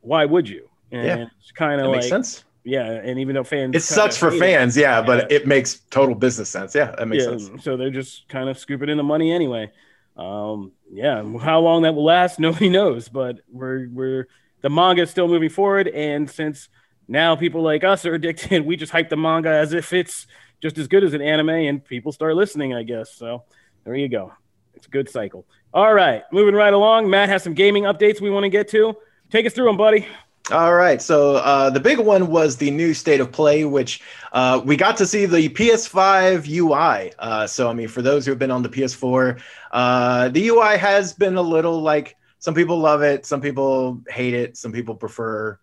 [0.00, 0.68] why would you?
[0.90, 1.26] And Yeah.
[1.38, 2.44] it's kind of like makes sense.
[2.64, 5.36] Yeah, and even though fans, It sucks for hate it, fans, yeah, but Yeah.
[5.38, 6.74] it makes total business sense.
[6.74, 7.64] Yeah, that makes yeah, sense.
[7.64, 9.70] so they're just kind of scooping in the money anyway.
[10.16, 13.08] Um, yeah, how long that will last, nobody knows.
[13.08, 14.28] But we're we're
[14.60, 16.68] the manga is still moving forward, and since
[17.08, 20.26] now people like us are addicted, we just hype the manga as if it's
[20.60, 22.74] just as good as an anime, and people start listening.
[22.74, 23.44] I guess so.
[23.84, 24.32] There you go.
[24.74, 25.46] It's a good cycle.
[25.74, 27.08] All right, moving right along.
[27.10, 28.94] Matt has some gaming updates we want to get to.
[29.30, 30.06] Take us through them, buddy.
[30.50, 31.00] All right.
[31.00, 34.02] So uh, the big one was the new state of play, which
[34.32, 37.12] uh, we got to see the PS5 UI.
[37.18, 40.76] Uh, so, I mean, for those who have been on the PS4, uh, the UI
[40.78, 44.96] has been a little like some people love it, some people hate it, some people
[44.96, 45.58] prefer.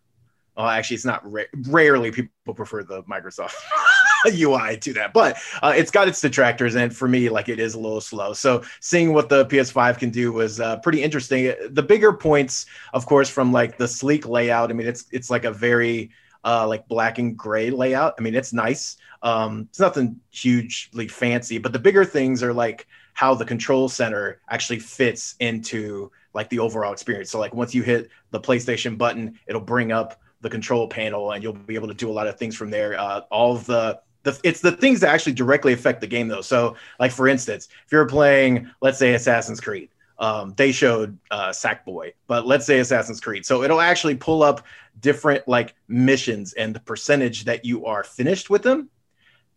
[0.55, 3.55] Well, actually, it's not ra- rarely people prefer the Microsoft
[4.33, 7.73] UI to that, but uh, it's got its detractors, and for me, like it is
[7.73, 8.33] a little slow.
[8.33, 11.53] So seeing what the PS5 can do was uh, pretty interesting.
[11.71, 14.69] The bigger points, of course, from like the sleek layout.
[14.69, 16.11] I mean, it's it's like a very
[16.43, 18.15] uh, like black and gray layout.
[18.17, 18.97] I mean, it's nice.
[19.21, 24.39] Um, it's nothing hugely fancy, but the bigger things are like how the control center
[24.49, 27.29] actually fits into like the overall experience.
[27.29, 31.43] So like once you hit the PlayStation button, it'll bring up the control panel and
[31.43, 32.97] you'll be able to do a lot of things from there.
[32.97, 33.99] Uh, all the
[34.37, 36.41] the, it's the things that actually directly affect the game though.
[36.41, 39.89] So like for instance, if you're playing, let's say Assassin's Creed,
[40.19, 43.45] um, they showed uh, Sackboy, but let's say Assassin's Creed.
[43.45, 44.65] So it'll actually pull up
[44.99, 48.89] different like missions and the percentage that you are finished with them.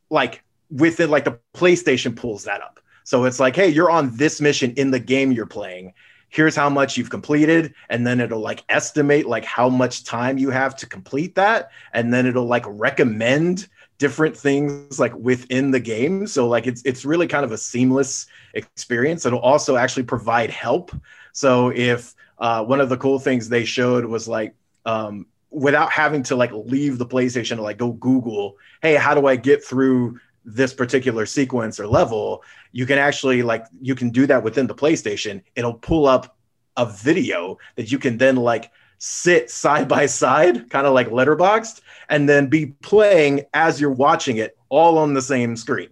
[0.09, 2.81] Like within like the PlayStation pulls that up.
[3.05, 5.95] So it's like, hey, you're on this mission in the game you're playing.
[6.29, 10.49] Here's how much you've completed, and then it'll like estimate like how much time you
[10.49, 13.69] have to complete that, and then it'll like recommend
[14.03, 16.27] different things like within the game.
[16.27, 19.25] So like it's it's really kind of a seamless experience.
[19.25, 20.91] It'll also actually provide help.
[21.33, 26.25] So if uh, one of the cool things they showed was like um, without having
[26.25, 30.19] to like leave the PlayStation to like go Google, hey, how do I get through
[30.45, 34.75] this particular sequence or level, you can actually like you can do that within the
[34.75, 35.45] PlayStation.
[35.55, 36.37] It'll pull up
[36.77, 38.73] a video that you can then like
[39.05, 44.37] sit side by side, kind of like letterboxed, and then be playing as you're watching
[44.37, 45.89] it all on the same screen.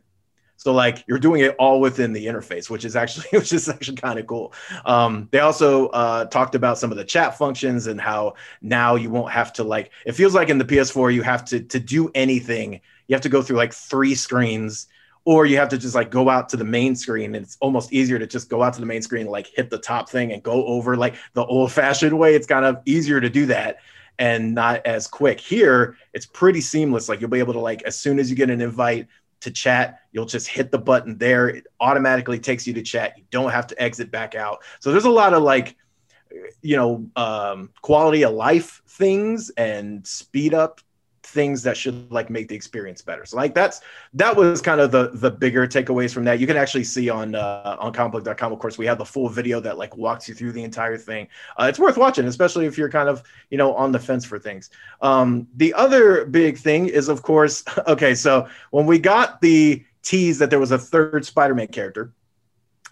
[0.57, 3.97] So like you're doing it all within the interface, which is actually which is actually
[3.97, 4.53] kind of cool.
[4.85, 9.11] Um, they also uh, talked about some of the chat functions and how now you
[9.11, 9.91] won't have to like.
[10.07, 12.81] It feels like in the PS4 you have to to do anything.
[13.09, 14.87] You have to go through like three screens,
[15.25, 17.35] or you have to just like go out to the main screen.
[17.35, 19.79] And it's almost easier to just go out to the main screen, like hit the
[19.79, 22.35] top thing and go over like the old fashioned way.
[22.35, 23.79] It's kind of easier to do that
[24.19, 25.41] and not as quick.
[25.41, 27.09] Here, it's pretty seamless.
[27.09, 29.09] Like you'll be able to like as soon as you get an invite
[29.41, 30.01] to chat.
[30.13, 31.49] You'll just hit the button there.
[31.49, 33.15] It automatically takes you to chat.
[33.17, 34.63] You don't have to exit back out.
[34.81, 35.77] So there's a lot of like,
[36.63, 40.81] you know, um, quality of life things and speed up
[41.31, 43.25] things that should like make the experience better.
[43.25, 43.81] So like that's
[44.15, 46.41] that was kind of the the bigger takeaways from that.
[46.41, 48.53] You can actually see on uh, on comicbook.com.
[48.53, 51.29] Of course, we have the full video that like walks you through the entire thing.
[51.57, 54.39] Uh, it's worth watching, especially if you're kind of you know on the fence for
[54.39, 54.71] things.
[55.01, 58.15] Um, the other big thing is, of course, okay.
[58.15, 62.13] So when we got the tease that there was a third Spider-Man character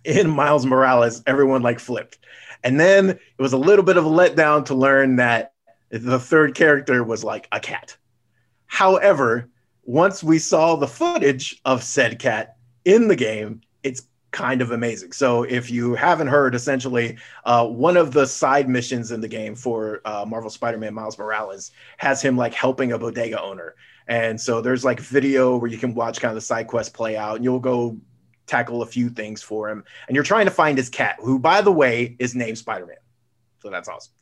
[0.04, 2.18] in Miles Morales, everyone like flipped.
[2.64, 5.52] And then it was a little bit of a letdown to learn that
[5.90, 7.96] the third character was like a cat.
[8.68, 9.50] However,
[9.82, 15.12] once we saw the footage of said cat in the game, it's kind of amazing.
[15.12, 19.54] So if you haven't heard, essentially, uh, one of the side missions in the game
[19.54, 23.74] for uh, Marvel Spider-Man Miles Morales has him like helping a bodega owner.
[24.06, 27.16] And so there's like video where you can watch kind of the side quest play
[27.16, 27.96] out, and you'll go
[28.46, 29.82] tackle a few things for him.
[30.06, 32.96] And you're trying to find his cat, who, by the way, is named Spider-Man.
[33.60, 34.12] So that's awesome.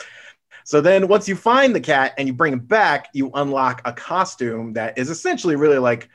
[0.67, 3.93] So then once you find the cat and you bring him back, you unlock a
[3.93, 6.09] costume that is essentially really like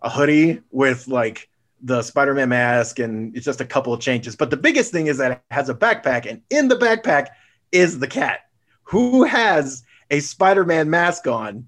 [0.00, 1.48] a hoodie with like
[1.82, 4.36] the Spider-Man mask and it's just a couple of changes.
[4.36, 7.30] But the biggest thing is that it has a backpack and in the backpack
[7.72, 8.42] is the cat
[8.84, 11.66] who has a Spider-Man mask on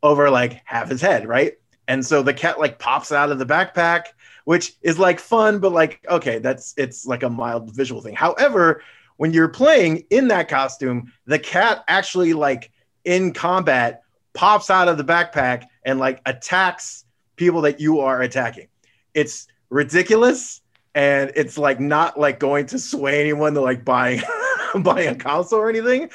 [0.00, 1.54] over like half his head, right?
[1.88, 4.04] And so the cat like pops out of the backpack,
[4.44, 8.14] which is like fun, but like, okay, that's it's like a mild visual thing.
[8.14, 8.80] However,
[9.24, 12.70] when you're playing in that costume, the cat actually like
[13.06, 14.02] in combat
[14.34, 17.06] pops out of the backpack and like attacks
[17.36, 18.68] people that you are attacking.
[19.14, 20.60] It's ridiculous
[20.94, 24.20] and it's like not like going to sway anyone to like buying
[24.82, 26.10] buying a console or anything.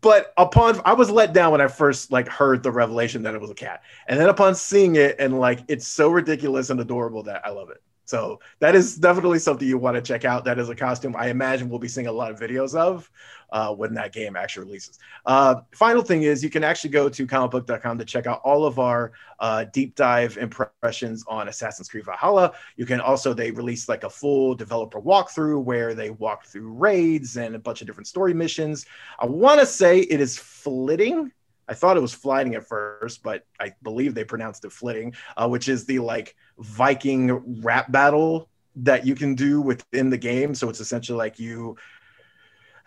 [0.00, 3.40] But upon I was let down when I first like heard the revelation that it
[3.40, 3.82] was a cat.
[4.06, 7.70] And then upon seeing it and like it's so ridiculous and adorable that I love
[7.70, 7.82] it.
[8.04, 10.44] So that is definitely something you want to check out.
[10.44, 13.10] That is a costume I imagine we'll be seeing a lot of videos of
[13.50, 14.98] uh, when that game actually releases.
[15.24, 18.78] Uh, final thing is you can actually go to comicbook.com to check out all of
[18.78, 22.52] our uh, deep dive impressions on Assassin's Creed Valhalla.
[22.76, 27.36] You can also, they released like a full developer walkthrough where they walk through raids
[27.36, 28.86] and a bunch of different story missions.
[29.18, 31.32] I want to say it is flitting.
[31.66, 35.48] I thought it was flighting at first, but I believe they pronounced it flitting, uh,
[35.48, 40.54] which is the like Viking rap battle that you can do within the game.
[40.54, 41.76] So it's essentially like you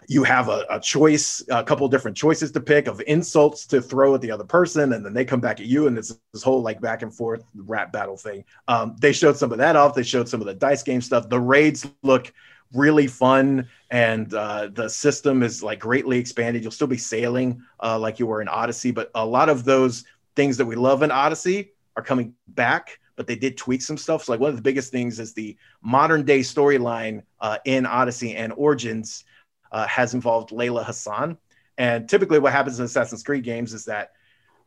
[0.10, 4.16] you have a, a choice, a couple different choices to pick of insults to throw
[4.16, 6.62] at the other person, and then they come back at you, and it's this whole
[6.62, 8.46] like back and forth rap battle thing.
[8.70, 9.96] Um, they showed some of that off.
[9.96, 11.28] They showed some of the dice game stuff.
[11.28, 12.32] The raids look
[12.74, 17.98] really fun and uh, the system is like greatly expanded you'll still be sailing uh,
[17.98, 20.04] like you were in odyssey but a lot of those
[20.36, 24.24] things that we love in odyssey are coming back but they did tweak some stuff.
[24.24, 28.36] So like one of the biggest things is the modern day storyline uh, in odyssey
[28.36, 29.26] and origins
[29.74, 31.38] uh, has involved layla hassan.
[31.78, 34.12] And typically what happens in assassin's creed games is that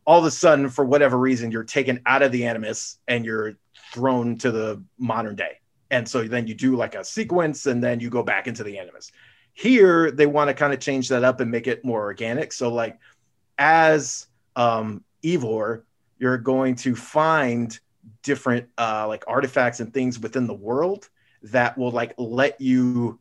[0.05, 3.55] all of a sudden for whatever reason you're taken out of the animus and you're
[3.95, 5.61] thrown to the modern day.
[5.91, 8.79] And so then you do like a sequence and then you go back into the
[8.79, 9.11] animus.
[9.53, 12.53] Here they want to kind of change that up and make it more organic.
[12.53, 12.99] So like
[13.59, 15.83] as um Eivor
[16.19, 17.79] you're going to find
[18.23, 21.09] different uh like artifacts and things within the world
[21.43, 23.19] that will like let you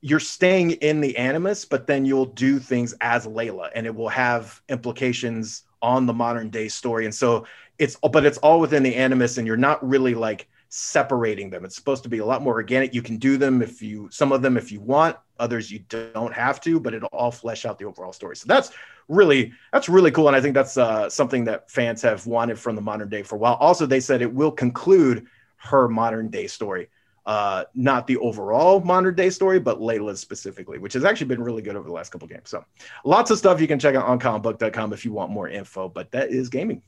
[0.00, 4.08] you're staying in the animus but then you'll do things as layla and it will
[4.08, 7.04] have implications on the modern day story.
[7.04, 7.46] And so
[7.78, 11.64] it's but it's all within the animus and you're not really like separating them.
[11.64, 12.92] It's supposed to be a lot more organic.
[12.92, 16.34] You can do them if you some of them if you want, others you don't
[16.34, 18.34] have to, but it'll all flesh out the overall story.
[18.34, 18.72] So that's
[19.06, 22.74] really that's really cool, and I think that's uh, something that fans have wanted from
[22.74, 23.54] the modern day for a while.
[23.54, 25.26] Also, they said it will conclude
[25.58, 26.88] her modern day story.
[27.24, 31.62] Uh, not the overall modern day story, but Layla's specifically, which has actually been really
[31.62, 32.50] good over the last couple games.
[32.50, 32.64] So,
[33.04, 35.88] lots of stuff you can check out on comicbook.com if you want more info.
[35.88, 36.82] But that is gaming.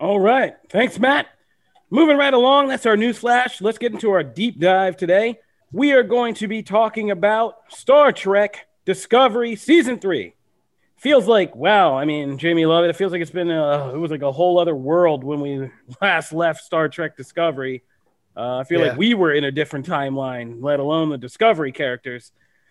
[0.00, 0.54] All right.
[0.68, 1.26] Thanks, Matt.
[1.90, 3.60] Moving right along, that's our news flash.
[3.60, 5.40] Let's get into our deep dive today.
[5.72, 10.34] We are going to be talking about Star Trek Discovery Season 3.
[10.98, 14.10] Feels like, wow, I mean, Jamie Lovett, it feels like it's been, a, it was
[14.10, 15.70] like a whole other world when we
[16.02, 17.82] last left Star Trek Discovery.
[18.36, 18.90] Uh, I feel yeah.
[18.90, 22.30] like we were in a different timeline, let alone the Discovery characters.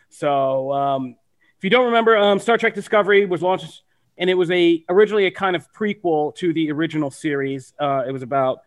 [0.10, 1.18] So, um,
[1.58, 3.82] if you don't remember, um, Star Trek Discovery was launched,
[4.18, 7.74] and it was a originally a kind of prequel to the original series.
[7.80, 8.59] Uh, it was about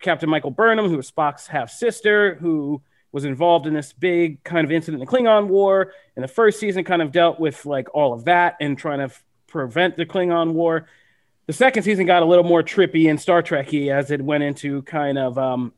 [0.00, 2.82] Captain Michael Burnham, who was Spock's half sister, who
[3.12, 5.92] was involved in this big kind of incident in the Klingon War.
[6.16, 9.04] And the first season kind of dealt with like all of that and trying to
[9.04, 10.86] f- prevent the Klingon War.
[11.46, 14.82] The second season got a little more trippy and Star Trekky as it went into
[14.82, 15.72] kind of um,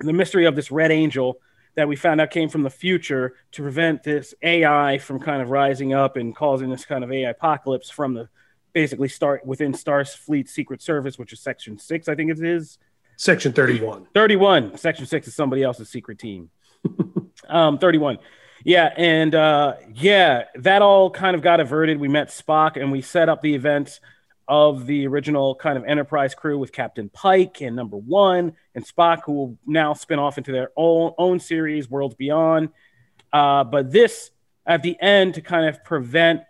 [0.00, 1.38] the mystery of this Red Angel
[1.76, 5.50] that we found out came from the future to prevent this AI from kind of
[5.50, 8.28] rising up and causing this kind of AI apocalypse from the
[8.76, 12.76] basically start within Starfleet Secret Service, which is Section Six, I think it is.
[13.16, 14.06] Section 31.
[14.12, 14.76] 31.
[14.76, 16.50] Section 6 is somebody else's secret team.
[17.48, 18.18] um, 31.
[18.64, 21.98] Yeah, and uh, yeah, that all kind of got averted.
[21.98, 23.98] We met Spock and we set up the event
[24.46, 29.22] of the original kind of Enterprise crew with Captain Pike and Number One and Spock,
[29.24, 32.68] who will now spin off into their own, own series, Worlds Beyond.
[33.32, 34.32] Uh, but this,
[34.66, 36.42] at the end, to kind of prevent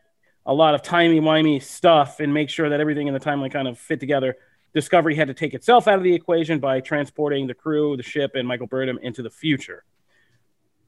[0.46, 3.78] a lot of timey-wimey stuff and make sure that everything in the timeline kind of
[3.78, 4.36] fit together,
[4.72, 8.32] Discovery had to take itself out of the equation by transporting the crew, the ship,
[8.34, 9.84] and Michael Burnham into the future,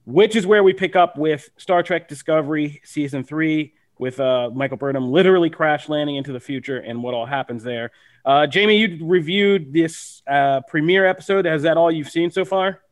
[0.04, 4.76] which is where we pick up with Star Trek Discovery Season 3 with uh, Michael
[4.76, 7.90] Burnham literally crash landing into the future and what all happens there.
[8.24, 11.46] Uh, Jamie, you reviewed this uh, premiere episode.
[11.46, 12.82] Is that all you've seen so far?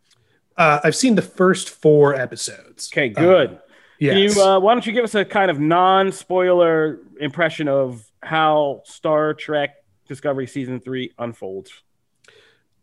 [0.56, 2.90] Uh, I've seen the first four episodes.
[2.92, 3.60] Okay, good.
[3.98, 4.36] Yes.
[4.36, 9.34] You, uh, why don't you give us a kind of non-spoiler impression of how Star
[9.34, 9.76] Trek
[10.08, 11.70] Discovery season three unfolds.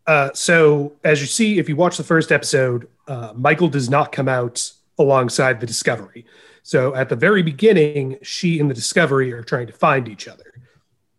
[0.06, 4.12] Uh, so, as you see, if you watch the first episode, uh, Michael does not
[4.12, 6.26] come out alongside the Discovery.
[6.62, 10.52] So, at the very beginning, she and the Discovery are trying to find each other.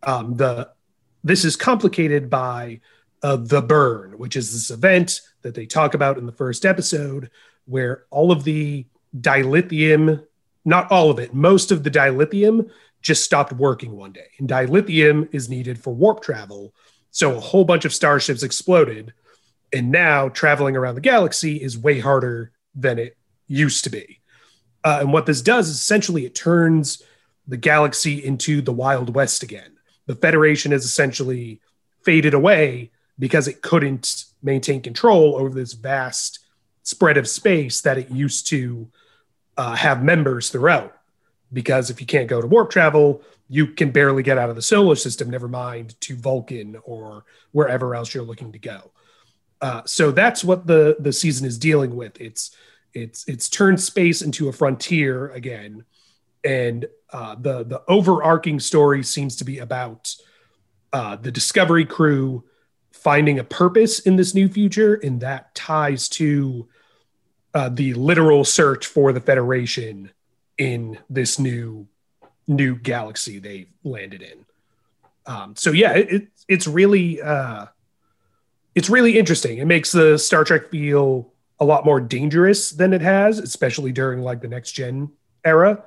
[0.02, 0.70] Um, the
[1.24, 2.80] this is complicated by
[3.22, 7.30] uh, the burn, which is this event that they talk about in the first episode,
[7.64, 8.86] where all of the
[9.20, 10.24] dilithium,
[10.64, 12.70] not all of it, most of the dilithium
[13.02, 14.28] just stopped working one day.
[14.38, 16.74] And dilithium is needed for warp travel.
[17.10, 19.12] So a whole bunch of starships exploded.
[19.72, 24.20] And now traveling around the galaxy is way harder than it used to be.
[24.84, 27.02] Uh, and what this does is essentially it turns
[27.46, 29.78] the galaxy into the Wild West again.
[30.06, 31.60] The Federation has essentially
[32.02, 36.40] faded away because it couldn't maintain control over this vast
[36.82, 38.88] spread of space that it used to
[39.56, 40.96] uh, have members throughout
[41.52, 44.62] because if you can't go to warp travel, you can barely get out of the
[44.62, 48.90] solar system, never mind to Vulcan or wherever else you're looking to go.
[49.60, 52.20] Uh, so that's what the the season is dealing with.
[52.20, 52.54] It's
[52.92, 55.84] it's it's turned space into a frontier again,
[56.44, 60.14] and uh, the the overarching story seems to be about
[60.92, 62.44] uh, the Discovery crew
[62.92, 66.68] finding a purpose in this new future, and that ties to
[67.56, 70.10] uh, the literal search for the Federation
[70.58, 71.88] in this new
[72.46, 74.44] new galaxy they landed in.
[75.24, 77.64] Um, so yeah, it, it's really uh,
[78.74, 79.56] it's really interesting.
[79.56, 84.20] It makes the Star Trek feel a lot more dangerous than it has, especially during
[84.20, 85.10] like the next gen
[85.42, 85.82] era.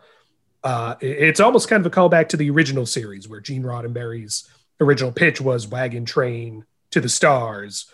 [0.63, 4.49] Uh, it, it's almost kind of a callback to the original series where Gene Roddenberry's
[4.82, 7.86] original pitch was wagon train to the stars.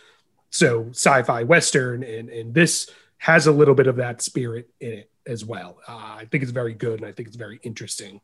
[0.50, 5.12] So sci-fi western, and and this has a little bit of that spirit in it
[5.26, 5.80] as well.
[5.88, 8.22] Uh, I think it's very good and I think it's very interesting.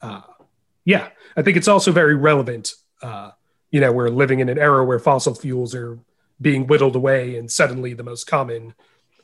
[0.00, 0.22] Uh,
[0.84, 2.72] yeah, I think it's also very relevant.
[3.02, 3.32] Uh,
[3.70, 5.98] you know, we're living in an era where fossil fuels are
[6.40, 8.74] being whittled away, and suddenly the most common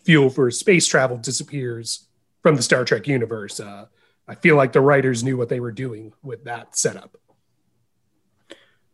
[0.01, 2.09] fuel for space travel disappears
[2.43, 3.61] from the Star Trek universe.
[3.61, 3.87] Uh,
[4.27, 7.17] I feel like the writers knew what they were doing with that setup.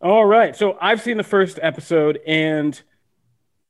[0.00, 0.54] All right.
[0.54, 2.80] So I've seen the first episode and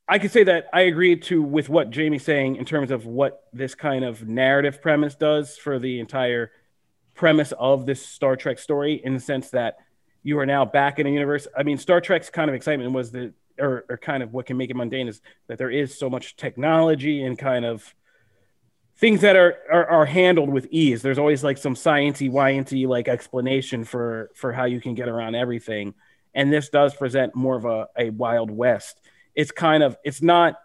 [0.09, 3.45] I could say that I agree to with what Jamie's saying in terms of what
[3.53, 6.51] this kind of narrative premise does for the entire
[7.15, 9.77] premise of this Star Trek story, in the sense that
[10.23, 11.47] you are now back in a universe.
[11.57, 14.57] I mean, Star Trek's kind of excitement was the or, or kind of what can
[14.57, 17.95] make it mundane is that there is so much technology and kind of
[18.97, 21.03] things that are, are, are handled with ease.
[21.03, 25.35] There's always like some sciencey, wyanty like explanation for for how you can get around
[25.35, 25.95] everything,
[26.35, 29.01] and this does present more of a, a wild west
[29.39, 30.57] it's kind of it's not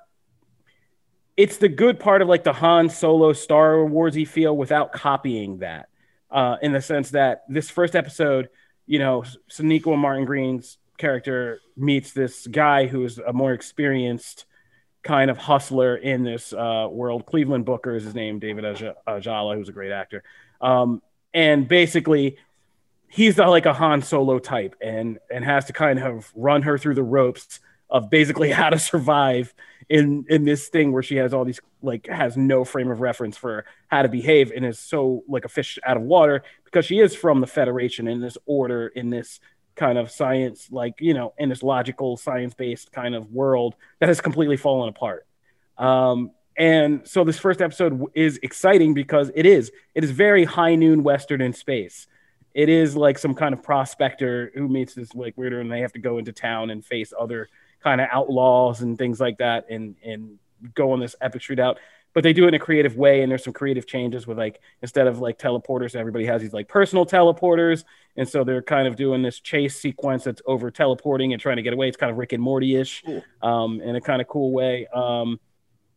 [1.37, 5.87] it's the good part of like the Han Solo Star Warsy feel without copying that.
[6.29, 8.49] Uh, in the sense that this first episode,
[8.87, 14.45] you know, Sonequa Martin Green's character meets this guy who's a more experienced
[15.03, 17.27] kind of hustler in this uh, world.
[17.27, 20.23] Cleveland Booker is his name, David Ajala, who's a great actor.
[20.59, 22.37] Um, and basically,
[23.07, 26.79] he's the, like a Han Solo type, and and has to kind of run her
[26.79, 27.59] through the ropes
[27.93, 29.53] of basically how to survive
[29.87, 33.37] in in this thing where she has all these like has no frame of reference
[33.37, 36.99] for how to behave and is so like a fish out of water because she
[36.99, 39.39] is from the Federation in this order in this
[39.75, 44.09] kind of science, like, you know, in this logical, science based kind of world that
[44.09, 45.25] has completely fallen apart.
[45.77, 50.75] Um, and so this first episode is exciting because it is, it is very high
[50.75, 52.07] noon Western in space.
[52.53, 55.93] It is like some kind of prospector who meets this like weirder and they have
[55.93, 57.49] to go into town and face other
[57.83, 60.39] kind of outlaws and things like that and, and
[60.73, 61.75] go on this epic shootout
[62.13, 64.59] but they do it in a creative way and there's some creative changes with like
[64.81, 67.83] instead of like teleporters everybody has these like personal teleporters.
[68.15, 71.63] And so they're kind of doing this chase sequence that's over teleporting and trying to
[71.63, 71.87] get away.
[71.87, 73.03] It's kind of rick and morty-ish
[73.41, 74.87] um, in a kind of cool way.
[74.87, 75.39] Um,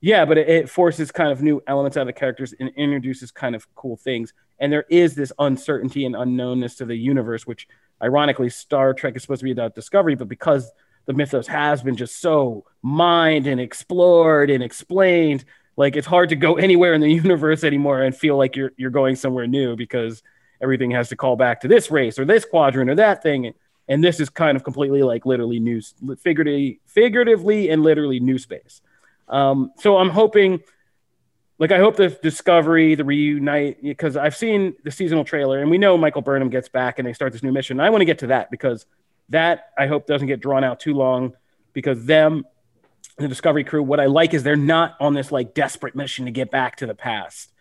[0.00, 3.30] yeah but it, it, forces kind of new elements out of the characters and introduces
[3.30, 4.32] kind of cool things.
[4.58, 7.68] And there is this uncertainty and unknownness to the universe which
[8.02, 10.70] ironically star trek is supposed to be about discovery but because
[11.06, 15.44] the mythos has been just so mined and explored and explained
[15.76, 18.90] like it's hard to go anywhere in the universe anymore and feel like you're you're
[18.90, 20.22] going somewhere new because
[20.60, 23.52] everything has to call back to this race or this quadrant or that thing.
[23.88, 25.80] And this is kind of completely like literally new
[26.18, 28.80] figuratively figuratively and literally new space.
[29.28, 30.60] Um, so i'm hoping
[31.58, 35.78] like i hope the discovery the reunite because i've seen the seasonal trailer and we
[35.78, 37.80] know michael burnham gets back and they start this new mission.
[37.80, 38.86] I want to get to that because
[39.28, 41.32] that i hope doesn't get drawn out too long
[41.72, 42.44] because them
[43.18, 46.30] the Discovery crew, what I like is they're not on this like desperate mission to
[46.30, 47.52] get back to the past.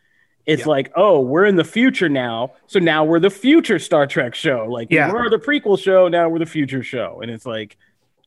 [0.46, 0.68] It's yeah.
[0.68, 4.68] like, oh, we're in the future now, so now we're the future Star Trek show.
[4.70, 5.12] Like, yeah.
[5.12, 7.78] we're the prequel show, now we're the future show, and it's like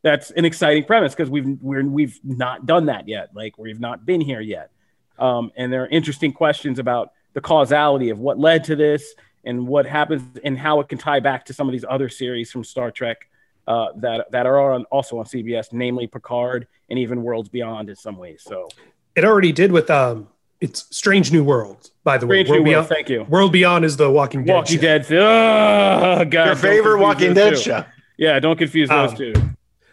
[0.02, 3.30] that's an exciting premise because we've we're we've not done that yet.
[3.34, 4.70] Like, we've not been here yet,
[5.18, 9.14] um, and there are interesting questions about the causality of what led to this
[9.48, 12.52] and what happens and how it can tie back to some of these other series
[12.52, 13.28] from Star Trek
[13.66, 17.96] uh, that that are on, also on CBS, namely Picard and even Worlds Beyond in
[17.96, 18.42] some ways.
[18.46, 18.68] So
[19.16, 20.28] it already did with um,
[20.60, 21.90] it's Strange New World.
[22.04, 23.22] By the Strange way, World Beyond, thank you.
[23.24, 24.54] World Beyond is the Walking Dead.
[24.54, 24.82] Walking show.
[24.82, 25.06] Dead.
[25.10, 27.56] Oh, God, Your favorite Walking Dead two.
[27.56, 27.84] show.
[28.18, 29.32] Yeah, don't confuse those um, two.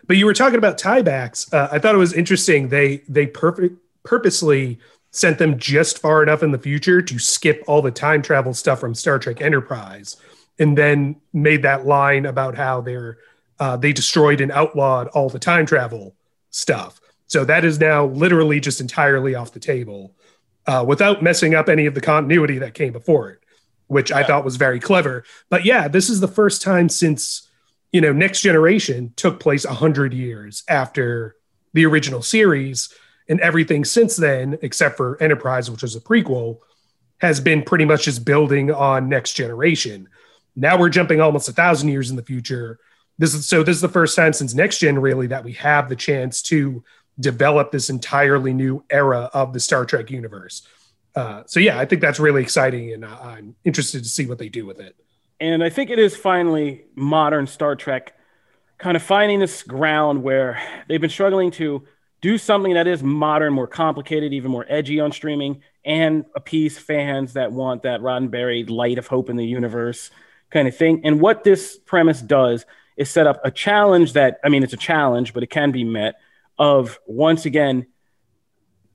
[0.07, 1.51] But you were talking about tiebacks.
[1.53, 2.69] Uh, I thought it was interesting.
[2.69, 4.79] They they perfect purposely
[5.15, 8.81] sent them just far enough in the future to skip all the time travel stuff
[8.81, 10.17] from Star Trek Enterprise,
[10.59, 13.17] and then made that line about how they're
[13.57, 16.13] uh, they destroyed and outlawed all the time travel
[16.49, 16.99] stuff.
[17.27, 20.13] So that is now literally just entirely off the table
[20.67, 23.39] uh, without messing up any of the continuity that came before it,
[23.87, 24.17] which yeah.
[24.17, 25.23] I thought was very clever.
[25.49, 27.49] But yeah, this is the first time since,
[27.93, 31.37] you know, Next Generation took place 100 years after
[31.73, 32.93] the original series.
[33.27, 36.59] And everything since then, except for Enterprise, which was a prequel,
[37.19, 40.09] has been pretty much just building on Next Generation.
[40.55, 42.79] Now we're jumping almost a thousand years in the future
[43.17, 45.89] this is so this is the first time since next gen really that we have
[45.89, 46.83] the chance to
[47.19, 50.67] develop this entirely new era of the Star Trek universe.
[51.15, 54.49] Uh, so yeah, I think that's really exciting, and I'm interested to see what they
[54.49, 54.97] do with it.
[55.39, 58.13] And I think it is finally modern Star Trek
[58.77, 61.87] kind of finding this ground where they've been struggling to
[62.25, 67.33] do something that is modern, more complicated, even more edgy on streaming, and appease fans
[67.33, 70.09] that want that Roddenberry light of hope in the universe
[70.49, 71.01] kind of thing.
[71.03, 72.65] And what this premise does
[72.97, 75.83] is set up a challenge that I mean it's a challenge, but it can be
[75.83, 76.15] met
[76.57, 77.85] of once again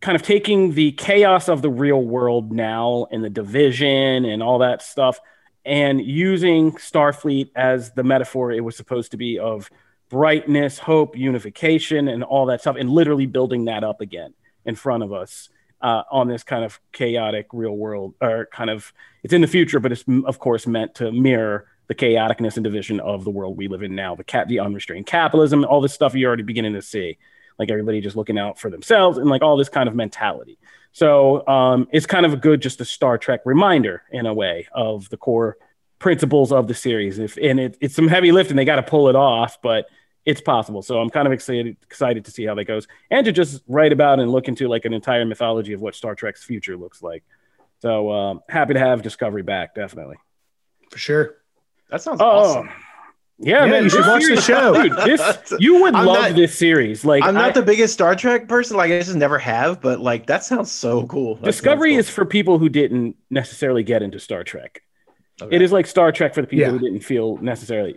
[0.01, 4.59] kind of taking the chaos of the real world now and the division and all
[4.59, 5.21] that stuff
[5.65, 9.71] and using Starfleet as the metaphor it was supposed to be of
[10.11, 14.35] brightness, hope, unification, and all that stuff, and literally building that up again
[14.67, 15.49] in front of us
[15.81, 18.93] uh, on this kind of chaotic real world, or kind of
[19.23, 23.01] it's in the future, but it's of course meant to mirror the chaoticness and division
[23.01, 26.15] of the world we live in now, the cat, the unrestrained capitalism, all this stuff
[26.15, 27.19] you're already beginning to see,
[27.59, 30.59] like everybody just looking out for themselves and like all this kind of mentality.
[30.93, 34.69] So um, it's kind of a good, just a Star Trek reminder in a way
[34.73, 35.57] of the core
[35.99, 37.19] principles of the series.
[37.19, 39.87] If and it, it's some heavy lifting, they got to pull it off, but
[40.25, 40.83] it's possible.
[40.83, 43.93] So I'm kind of excited excited to see how that goes, and to just write
[43.93, 47.25] about and look into like an entire mythology of what Star Trek's future looks like.
[47.81, 50.17] So um, happy to have Discovery back, definitely.
[50.91, 51.37] For sure.
[51.91, 52.71] That sounds oh, awesome.
[53.43, 54.93] Yeah, yeah, man, you should watch the show, dude.
[54.99, 57.07] This you would I'm love not, this series.
[57.07, 58.77] Like, I'm not I, the biggest Star Trek person.
[58.77, 59.81] Like, I just never have.
[59.81, 61.37] But like, that sounds so cool.
[61.37, 62.01] That Discovery cool.
[62.01, 64.83] is for people who didn't necessarily get into Star Trek.
[65.41, 65.57] Okay.
[65.57, 66.71] It is like Star Trek for the people yeah.
[66.71, 67.97] who didn't feel necessarily.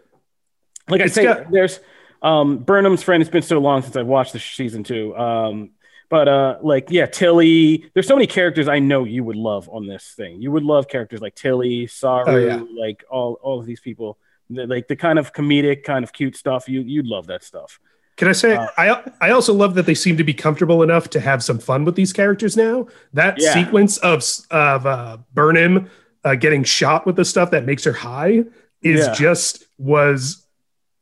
[0.88, 1.82] Like I say, got, there's
[2.24, 3.22] Um, Burnham's friend.
[3.22, 5.16] It's been so long since I've watched the season two.
[5.16, 5.72] Um,
[6.10, 7.90] but uh, like yeah, Tilly.
[7.94, 10.42] There's so many characters I know you would love on this thing.
[10.42, 12.64] You would love characters like Tilly, Saru, oh, yeah.
[12.80, 14.18] like all all of these people.
[14.50, 16.70] Like the kind of comedic, kind of cute stuff.
[16.70, 17.80] You you'd love that stuff.
[18.16, 21.10] Can I say uh, I I also love that they seem to be comfortable enough
[21.12, 22.88] to have some fun with these characters now.
[23.14, 23.54] That yeah.
[23.54, 25.90] sequence of of uh, Burnham
[26.24, 28.44] uh, getting shot with the stuff that makes her high
[28.84, 29.14] is yeah.
[29.14, 30.43] just was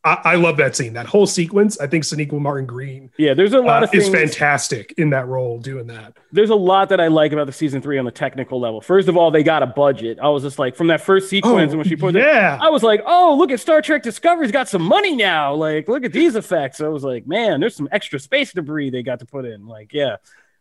[0.03, 0.93] I, I, love that scene.
[0.93, 1.79] That whole sequence.
[1.79, 3.11] I think Sonequa Martin Green.
[3.17, 6.17] Yeah, there's a lot uh, of things, is fantastic in that role doing that.
[6.31, 8.81] There's a lot that I like about the season three on the technical level.
[8.81, 10.17] First of all, they got a budget.
[10.19, 12.69] I was just like, from that first sequence oh, when she put yeah, it, I
[12.69, 15.53] was like, oh, look at Star Trek Discovery's got some money now.
[15.53, 16.81] Like, look at these effects.
[16.81, 19.67] I was like, man, there's some extra space debris they got to put in.
[19.67, 20.15] Like, yeah.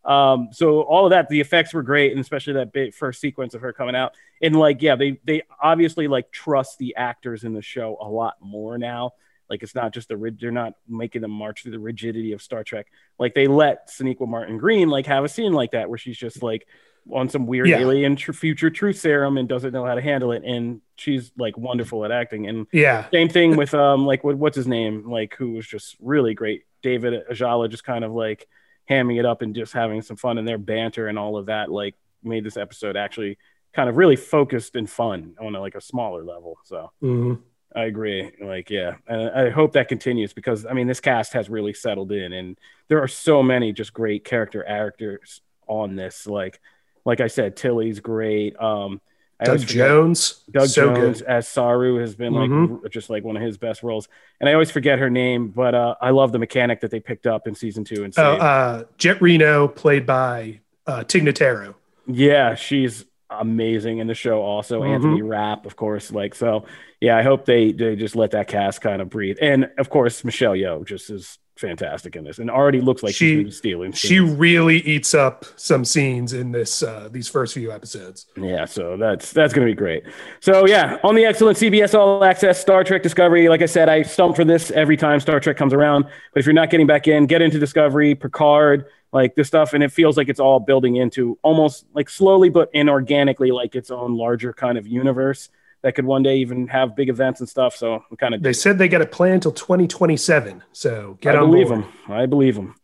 [0.04, 3.54] Um, so all of that, the effects were great, and especially that big first sequence
[3.54, 4.14] of her coming out.
[4.42, 8.36] And like, yeah, they they obviously like trust the actors in the show a lot
[8.42, 9.12] more now
[9.50, 12.40] like it's not just the rig, they're not making them march through the rigidity of
[12.40, 12.86] Star Trek.
[13.18, 16.42] Like they let Sonequa Martin Green like have a scene like that where she's just
[16.42, 16.66] like
[17.12, 17.78] on some weird yeah.
[17.78, 21.58] alien tr- future truth serum and doesn't know how to handle it, and she's like
[21.58, 22.46] wonderful at acting.
[22.46, 25.96] And yeah, same thing with um like what, what's his name like who was just
[26.00, 26.62] really great.
[26.82, 28.46] David Ajala just kind of like
[28.88, 31.70] hamming it up and just having some fun and their banter and all of that
[31.70, 33.36] like made this episode actually
[33.72, 36.58] kind of really focused and fun on a, like a smaller level.
[36.64, 36.90] So.
[37.02, 37.42] Mm-hmm.
[37.74, 38.30] I agree.
[38.40, 42.12] Like, yeah, and I hope that continues because I mean, this cast has really settled
[42.12, 42.58] in, and
[42.88, 46.26] there are so many just great character actors on this.
[46.26, 46.60] Like,
[47.04, 48.60] like I said, Tilly's great.
[48.60, 49.00] Um,
[49.42, 51.28] Doug Jones, Doug so Jones good.
[51.28, 52.86] as Saru has been like mm-hmm.
[52.90, 54.08] just like one of his best roles,
[54.40, 57.26] and I always forget her name, but uh, I love the mechanic that they picked
[57.26, 58.04] up in season two.
[58.04, 61.74] And oh, uh, Jet Reno, played by uh, Tig Notaro.
[62.06, 64.42] Yeah, she's amazing in the show.
[64.42, 64.94] Also, mm-hmm.
[64.94, 66.10] Anthony Rapp, of course.
[66.10, 66.64] Like so,
[67.00, 67.16] yeah.
[67.16, 69.38] I hope they they just let that cast kind of breathe.
[69.40, 73.44] And of course, Michelle Yeoh just is fantastic in this, and already looks like she,
[73.44, 73.92] she's stealing.
[73.92, 73.98] Scenes.
[73.98, 78.26] She really eats up some scenes in this uh, these first few episodes.
[78.36, 80.04] Yeah, so that's that's gonna be great.
[80.40, 83.48] So yeah, on the excellent CBS All Access Star Trek Discovery.
[83.48, 86.04] Like I said, I stump for this every time Star Trek comes around.
[86.04, 89.82] But if you're not getting back in, get into Discovery, Picard like this stuff and
[89.82, 94.16] it feels like it's all building into almost like slowly but inorganically like its own
[94.16, 95.48] larger kind of universe
[95.82, 98.52] that could one day even have big events and stuff so I'm kind of they
[98.52, 101.82] said they got a plan until 2027 so get I on believe board.
[101.82, 101.92] them.
[102.08, 102.76] I believe them.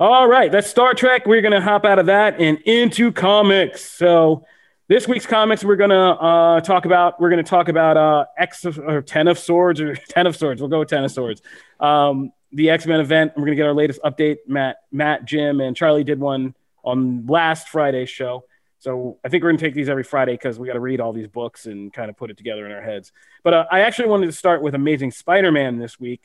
[0.00, 1.26] All right that's Star Trek.
[1.26, 3.84] We're gonna hop out of that and into comics.
[3.84, 4.46] So
[4.88, 8.78] this week's comics we're gonna uh, talk about we're gonna talk about uh, X of,
[8.78, 10.60] or ten of swords or ten of swords.
[10.60, 11.42] We'll go with ten of swords.
[11.80, 13.32] Um, the X Men event.
[13.36, 14.38] We're gonna get our latest update.
[14.46, 18.44] Matt, Matt, Jim, and Charlie did one on last Friday's show.
[18.78, 21.12] So I think we're gonna take these every Friday because we got to read all
[21.12, 23.12] these books and kind of put it together in our heads.
[23.42, 26.22] But uh, I actually wanted to start with Amazing Spider-Man this week.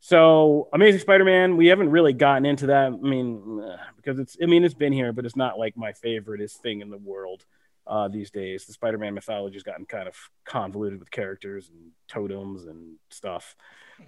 [0.00, 2.86] So Amazing Spider-Man, we haven't really gotten into that.
[2.86, 3.64] I mean,
[3.96, 6.90] because it's I mean it's been here, but it's not like my favoriteest thing in
[6.90, 7.44] the world
[7.86, 8.64] uh, these days.
[8.66, 10.14] The Spider-Man mythology has gotten kind of
[10.44, 13.56] convoluted with characters and totems and stuff.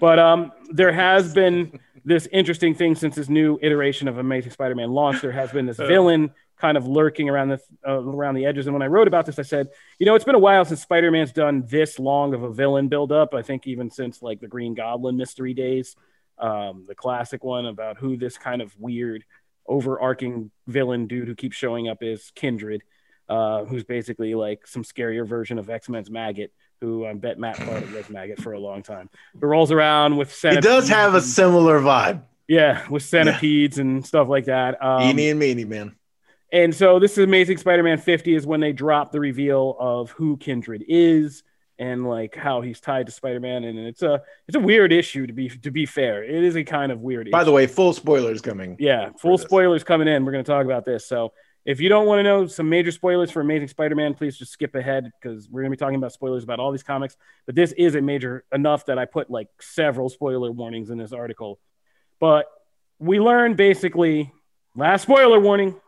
[0.01, 4.91] But um, there has been this interesting thing since this new iteration of Amazing Spider-Man
[4.91, 5.23] launched.
[5.23, 5.87] There has been this uh.
[5.87, 8.67] villain kind of lurking around the uh, around the edges.
[8.67, 9.69] And when I wrote about this, I said,
[9.99, 13.35] you know, it's been a while since Spider-Man's done this long of a villain buildup.
[13.35, 15.97] I think even since like the Green Goblin mystery days,
[16.39, 19.25] um, the classic one about who this kind of weird,
[19.67, 22.83] overarching villain dude who keeps showing up is Kindred,
[23.29, 26.53] uh, who's basically like some scarier version of X Men's Maggot
[26.85, 29.09] who I bet Matt thought was Maggot for a long time.
[29.41, 30.67] Who rolls around with centipedes.
[30.67, 32.23] It does have a similar vibe.
[32.47, 33.83] Yeah, with centipedes yeah.
[33.83, 34.83] and stuff like that.
[34.85, 35.97] Um, Eeny and meeny, man.
[36.53, 40.37] And so this is Amazing Spider-Man 50 is when they drop the reveal of who
[40.37, 41.43] Kindred is
[41.79, 43.65] and like how he's tied to Spider-Man.
[43.65, 46.23] And it's a it's a weird issue to be to be fair.
[46.23, 47.45] It is a kind of weird By issue.
[47.47, 48.77] the way, full spoilers coming.
[48.79, 50.25] Yeah, full spoilers coming in.
[50.25, 51.07] We're gonna talk about this.
[51.09, 51.33] So
[51.65, 54.75] if you don't want to know some major spoilers for Amazing Spider-Man, please just skip
[54.75, 57.17] ahead because we're going to be talking about spoilers about all these comics.
[57.47, 61.13] But this is a major enough that I put like several spoiler warnings in this
[61.13, 61.59] article.
[62.21, 62.47] But
[62.99, 64.33] we learned basically
[64.77, 65.81] last spoiler warning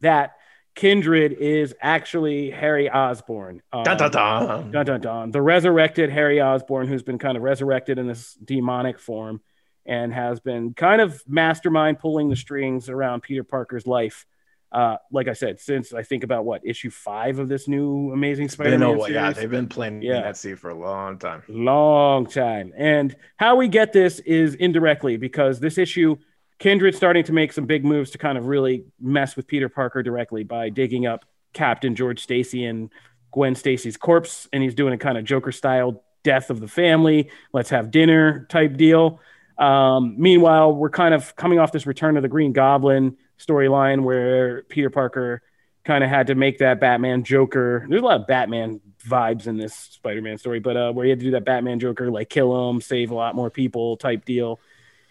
[0.00, 0.34] that
[0.74, 3.62] Kindred is actually Harry Osborn.
[3.72, 4.70] Um, dun, dun, dun.
[4.70, 5.30] Dun, dun, dun.
[5.30, 9.40] The resurrected Harry Osborn, who's been kind of resurrected in this demonic form
[9.86, 14.26] and has been kind of mastermind pulling the strings around Peter Parker's life.
[14.70, 18.48] Uh, like I said, since I think about what issue five of this new Amazing
[18.48, 18.98] Spider-Man.
[19.00, 19.14] series.
[19.14, 20.22] yeah, they've been playing yeah.
[20.22, 21.42] that seed for a long time.
[21.46, 22.72] Long time.
[22.74, 26.16] And how we get this is indirectly because this issue,
[26.58, 30.02] Kindred's starting to make some big moves to kind of really mess with Peter Parker
[30.02, 32.88] directly by digging up Captain George Stacy and
[33.30, 37.30] Gwen Stacy's corpse, and he's doing a kind of Joker style death of the family.
[37.52, 39.20] Let's have dinner type deal.
[39.58, 44.62] Um, meanwhile, we're kind of coming off this Return of the Green Goblin storyline where
[44.64, 45.42] Peter Parker
[45.84, 47.86] kind of had to make that Batman Joker.
[47.88, 51.18] There's a lot of Batman vibes in this Spider-Man story, but uh, where he had
[51.18, 54.60] to do that Batman Joker, like kill him, save a lot more people type deal,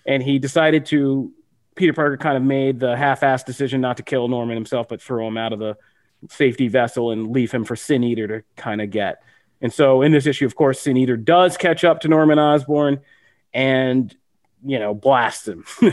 [0.06, 1.32] and he decided to.
[1.74, 5.26] Peter Parker kind of made the half-assed decision not to kill Norman himself, but throw
[5.26, 5.78] him out of the
[6.30, 9.24] safety vessel and leave him for Sin Eater to kind of get.
[9.62, 13.00] And so in this issue, of course, Sin Eater does catch up to Norman Osborn
[13.54, 14.16] and,
[14.64, 15.66] you know, blast him.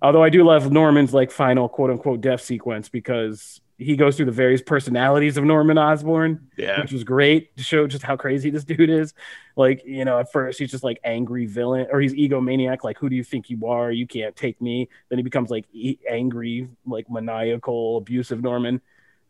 [0.00, 4.26] Although I do love Norman's like final quote unquote death sequence because he goes through
[4.26, 6.80] the various personalities of Norman Osborn, yeah.
[6.80, 9.12] which was great to show just how crazy this dude is.
[9.56, 13.08] Like, you know, at first he's just like angry villain or he's egomaniac, like, who
[13.08, 13.90] do you think you are?
[13.90, 14.88] You can't take me.
[15.08, 18.80] Then he becomes like e- angry, like maniacal, abusive Norman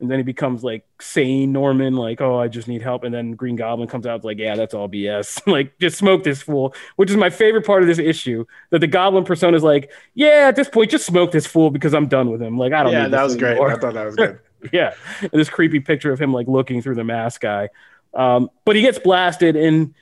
[0.02, 3.04] and then he becomes like sane Norman, like, oh, I just need help.
[3.04, 5.46] And then Green Goblin comes out like, yeah, that's all BS.
[5.50, 8.44] like, just smoke this fool, which is my favorite part of this issue.
[8.70, 11.94] That the Goblin persona is like, yeah, at this point, just smoke this fool because
[11.94, 12.58] I'm done with him.
[12.58, 12.92] Like, I don't.
[12.92, 13.02] Know.
[13.02, 13.68] Yeah, that was anymore.
[13.68, 13.76] great.
[13.76, 14.40] I thought that was good.
[14.72, 17.68] yeah, and this creepy picture of him like looking through the mask guy.
[18.12, 19.94] Um, but he gets blasted, and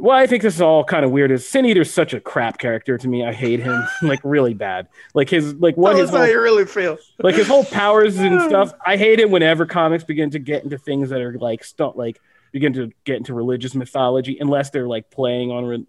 [0.00, 1.30] well, I think this is all kind of weird.
[1.30, 3.22] Is Sin Eater's such a crap character to me?
[3.22, 4.88] I hate him like really bad.
[5.12, 6.96] Like his like what his whole, you really feel.
[7.18, 8.72] like his whole powers and stuff.
[8.84, 12.18] I hate it whenever comics begin to get into things that are like stunt like
[12.50, 15.86] begin to get into religious mythology unless they're like playing on re-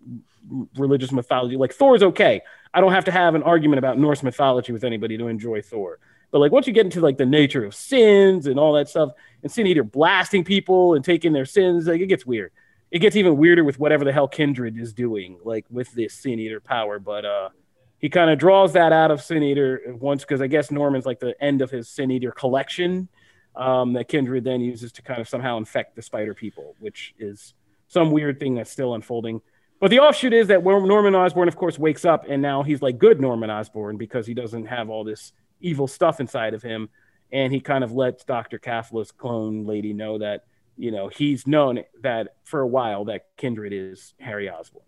[0.76, 1.56] religious mythology.
[1.56, 2.42] Like Thor's okay.
[2.74, 6.00] I don't have to have an argument about Norse mythology with anybody to enjoy Thor.
[6.32, 9.12] But like once you get into like the nature of sins and all that stuff,
[9.42, 12.52] and Sin Eater blasting people and taking their sins, like it gets weird
[12.92, 16.40] it gets even weirder with whatever the hell Kindred is doing, like with this Sin
[16.40, 17.00] Eater power.
[17.00, 17.50] But uh,
[17.98, 21.20] he kind of draws that out of Sin Eater once because I guess Norman's like
[21.20, 23.08] the end of his Sin Eater collection
[23.56, 27.54] um, that Kindred then uses to kind of somehow infect the Spider People, which is
[27.88, 29.42] some weird thing that's still unfolding.
[29.80, 33.00] But the offshoot is that Norman Osborn, of course, wakes up and now he's like
[33.00, 36.90] good Norman Osborn because he doesn't have all this evil stuff inside of him.
[37.32, 38.60] And he kind of lets Dr.
[38.60, 40.44] Kafka's clone lady know that
[40.82, 44.84] you know, he's known that for a while that Kindred is Harry Osborn.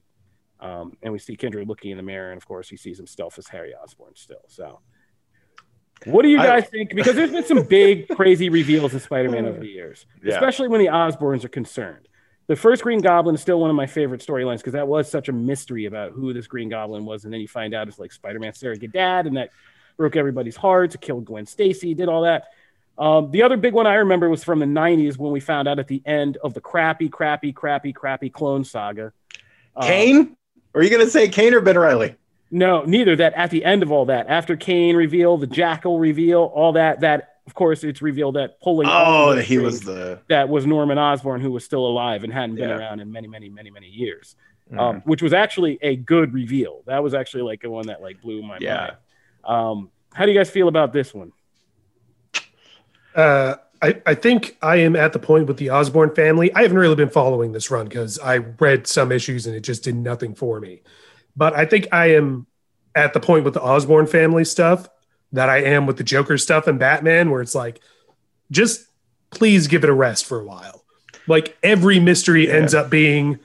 [0.60, 3.38] Um, and we see Kindred looking in the mirror, and of course, he sees himself
[3.38, 4.42] as Harry Osborn still.
[4.48, 4.80] So,
[6.06, 6.96] what do you guys I, think?
[6.96, 10.34] Because there's been some big, crazy reveals in Spider-Man over the years, yeah.
[10.34, 12.08] especially when the Osborns are concerned.
[12.48, 15.30] The first Green Goblin is still one of my favorite storylines because that was such
[15.30, 18.12] a mystery about who this Green Goblin was, and then you find out it's like
[18.12, 19.52] Spider-Man's surrogate dad, and that
[19.96, 20.96] broke everybody's hearts.
[20.96, 22.46] Killed Gwen Stacy, did all that.
[22.98, 25.80] Um, the other big one I remember was from the 90s when we found out
[25.80, 29.14] at the end of the crappy, crappy, crappy, crappy clone saga.
[29.76, 30.38] Um,
[30.76, 32.16] are you going to say Kaine or Ben Reilly?
[32.52, 33.16] No, neither.
[33.16, 37.00] That at the end of all that, after Kaine reveal, the Jackal reveal, all that,
[37.00, 38.88] that of course it's revealed that pulling.
[38.90, 42.70] Oh, he was the that was Norman Osborn who was still alive and hadn't been
[42.70, 42.78] yeah.
[42.78, 44.36] around in many, many, many, many years.
[44.72, 44.80] Mm.
[44.80, 46.84] Um, which was actually a good reveal.
[46.86, 48.78] That was actually like the one that like blew my yeah.
[48.78, 48.98] mind.
[49.44, 51.32] Um, how do you guys feel about this one?
[53.16, 56.54] Uh, I, I think I am at the point with the Osborn family.
[56.54, 59.84] I haven't really been following this run because I read some issues and it just
[59.84, 60.82] did nothing for me.
[61.36, 62.48] But I think I am
[62.96, 64.88] at the point with the Osborn family stuff
[65.34, 67.82] that I am with the Joker stuff and Batman, where it's like,
[68.52, 68.88] just
[69.32, 70.86] please give it a rest for a while.
[71.28, 72.54] Like every mystery yeah.
[72.54, 73.40] ends up being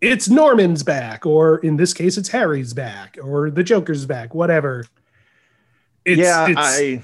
[0.00, 4.86] it's Norman's back, or in this case, it's Harry's back, or the Joker's back, whatever.
[6.04, 7.02] It's, yeah, it's, I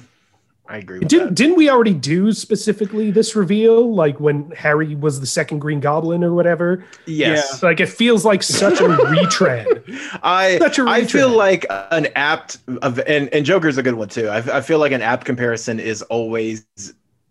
[0.67, 1.01] I agree.
[1.01, 1.35] didn't that.
[1.35, 6.25] didn't we already do specifically this reveal, like when Harry was the second Green Goblin
[6.25, 6.85] or whatever?
[7.07, 7.61] Yes.
[7.63, 7.69] Yeah.
[7.69, 9.67] Like it feels like such a retread.
[10.23, 11.05] I such a retread.
[11.05, 14.29] I feel like an apt of and and Joker's a good one too.
[14.29, 16.65] I, I feel like an apt comparison is always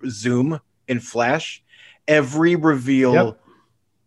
[0.07, 1.63] Zoom in Flash.
[2.07, 3.13] Every reveal.
[3.13, 3.39] Yep.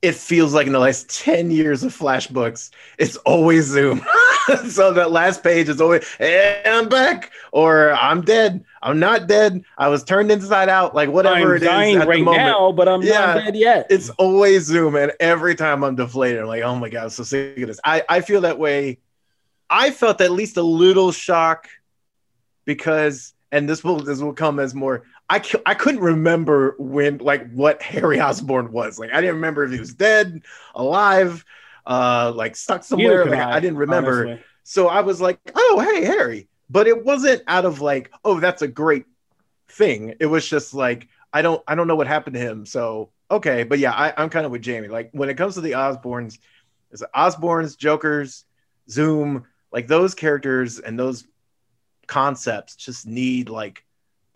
[0.07, 4.07] It feels like in the last 10 years of flashbooks it's always Zoom.
[4.69, 8.65] so that last page is always, hey, I'm back, or I'm dead.
[8.81, 9.65] I'm not dead.
[9.77, 11.69] I was turned inside out, like whatever I'm it is.
[11.69, 13.89] dying right now, but I'm yeah, not dead yet.
[13.91, 17.25] It's always Zoom, and every time I'm deflated, I'm like, oh my god, I'm so
[17.25, 17.81] sick of this.
[17.85, 18.99] I, I feel that way.
[19.69, 21.69] I felt at least a little shock
[22.65, 25.03] because, and this will this will come as more.
[25.29, 29.13] I, I couldn't remember when like what Harry Osborn was like.
[29.13, 30.43] I didn't remember if he was dead,
[30.75, 31.45] alive
[31.87, 33.25] uh, like stuck somewhere.
[33.25, 34.27] Like, I, I, didn't remember.
[34.27, 34.45] Honestly.
[34.65, 36.49] So I was like, oh, hey, Harry.
[36.69, 39.07] But it wasn't out of like, oh, that's a great
[39.69, 40.15] thing.
[40.19, 42.67] It was just like, I don't, I don't know what happened to him.
[42.67, 44.89] So okay, but yeah, I, I'm kind of with Jamie.
[44.89, 46.39] Like when it comes to the Osborns,
[46.91, 48.45] it's Osborns, Jokers,
[48.89, 51.27] Zoom, like those characters and those
[52.07, 53.85] concepts just need like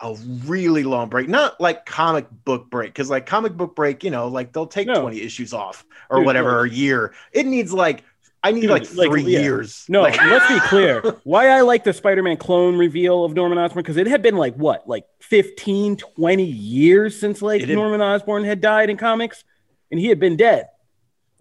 [0.01, 4.11] a really long break, not like comic book break, because like comic book break, you
[4.11, 5.01] know, like they'll take No.
[5.01, 6.59] 20 issues off or Dude, whatever, no.
[6.63, 7.13] a year.
[7.31, 8.03] It needs like,
[8.43, 9.39] I need Dude, like like, three yeah.
[9.41, 9.85] years.
[9.87, 11.01] No, Like- let's be clear.
[11.23, 14.55] Why I like the Spider-Man clone reveal of Norman Osborn because it had been like
[14.55, 19.43] what, like 15, 20 years since like had- Norman Osborn had died in comics,
[19.91, 20.67] and he had been dead.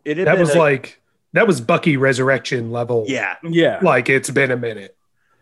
[0.05, 1.01] it had That been was a- like
[1.33, 3.05] that was Bucky resurrection level.
[3.09, 3.37] yeah.
[3.43, 4.97] Yeah, Like it's been a minute.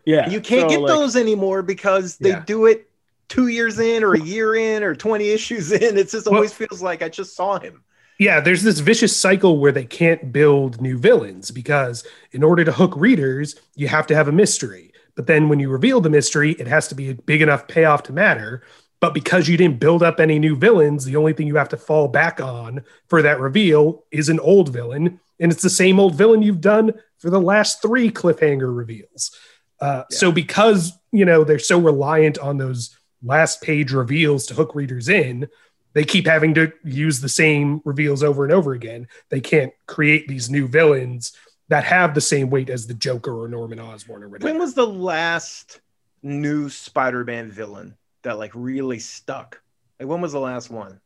[0.05, 0.29] yeah.
[0.29, 2.43] You can't So, get like, those anymore because they Yeah.
[2.45, 2.88] do it
[3.29, 5.97] two years in or a year in or 20 issues in.
[5.97, 7.83] It just Well- always feels like I just saw him.
[8.19, 12.71] Yeah, there's this vicious cycle where they can't build new villains because in order to
[12.73, 14.91] hook readers, you have to have a mystery.
[15.15, 18.03] But then when you reveal the mystery, it has to be a big enough payoff
[18.03, 18.63] to matter.
[18.99, 21.77] But because you didn't build up any new villains, the only thing you have to
[21.77, 25.21] fall back on for that reveal is an old villain.
[25.39, 29.31] And it's the same old villain you've done for the last three cliffhanger reveals.
[29.79, 34.75] Uh, So because, you know, they're so reliant on those last page reveals to hook
[34.75, 35.47] readers in,
[35.93, 39.07] they keep having to use the same reveals over and over again.
[39.29, 41.33] They can't create these new villains
[41.69, 44.51] that have the same weight as the Joker or Norman Osborn or whatever.
[44.51, 45.81] When was the last
[46.21, 49.61] new Spider-Man villain that like really stuck?
[49.99, 50.99] Like when was the last one?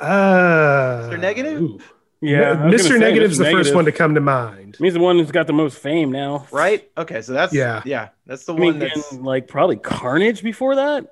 [0.00, 1.20] uh, Mr.
[1.20, 1.60] Negative?
[1.60, 1.80] ooh.
[2.20, 2.52] Yeah.
[2.52, 2.98] I was Mr.
[2.98, 3.52] Negative's the Mr.
[3.52, 4.76] first one to come to mind.
[4.78, 6.90] He's the one who's got the most fame now, Right?
[6.96, 7.82] Okay, so that's Yeah.
[7.84, 11.06] yeah, that's the I one mean, that's and, like probably Carnage before that.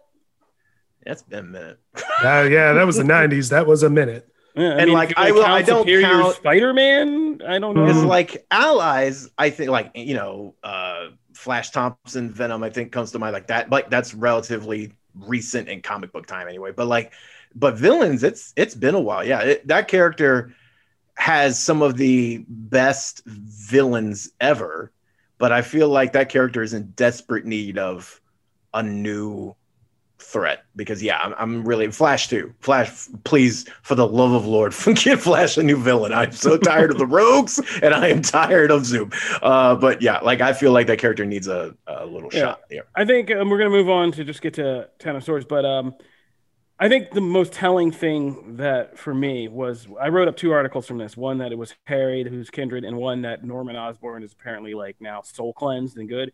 [1.04, 1.78] that's been a minute.
[2.24, 3.50] Uh, yeah, that was the 90s.
[3.50, 4.28] That was a minute.
[4.56, 7.42] Yeah, And, like, I will- I don't Superior count- Spider-Man.
[7.46, 7.86] I don't know.
[7.86, 13.12] It's like allies, I think like you know, uh Flash Thompson, Venom, I think comes
[13.12, 13.70] to mind like that.
[13.70, 16.72] Like that's relatively recent in comic book time anyway.
[16.72, 17.12] But like
[17.54, 19.24] but villains, it's it's been a while.
[19.24, 20.52] Yeah, it, that character
[21.18, 24.92] has some of the best villains ever,
[25.36, 28.20] but I feel like that character is in desperate need of
[28.72, 29.54] a new
[30.20, 32.54] threat because yeah, I'm, I'm really Flash too.
[32.60, 36.12] Flash, please, for the love of Lord, give Flash a new villain.
[36.12, 39.10] I'm so tired of the rogues and I am tired of Zoom.
[39.42, 42.40] Uh, but yeah, like I feel like that character needs a, a little Yeah.
[42.40, 42.84] shot here.
[42.94, 45.46] I think um, we're going to move on to just get to Ten of Swords,
[45.48, 45.94] but um,
[46.80, 50.86] I think the most telling thing that for me was I wrote up two articles
[50.86, 51.16] from this.
[51.16, 54.96] One that it was Harry, who's kindred, and one that Norman Osborn is apparently like
[55.00, 56.32] now soul cleansed and good.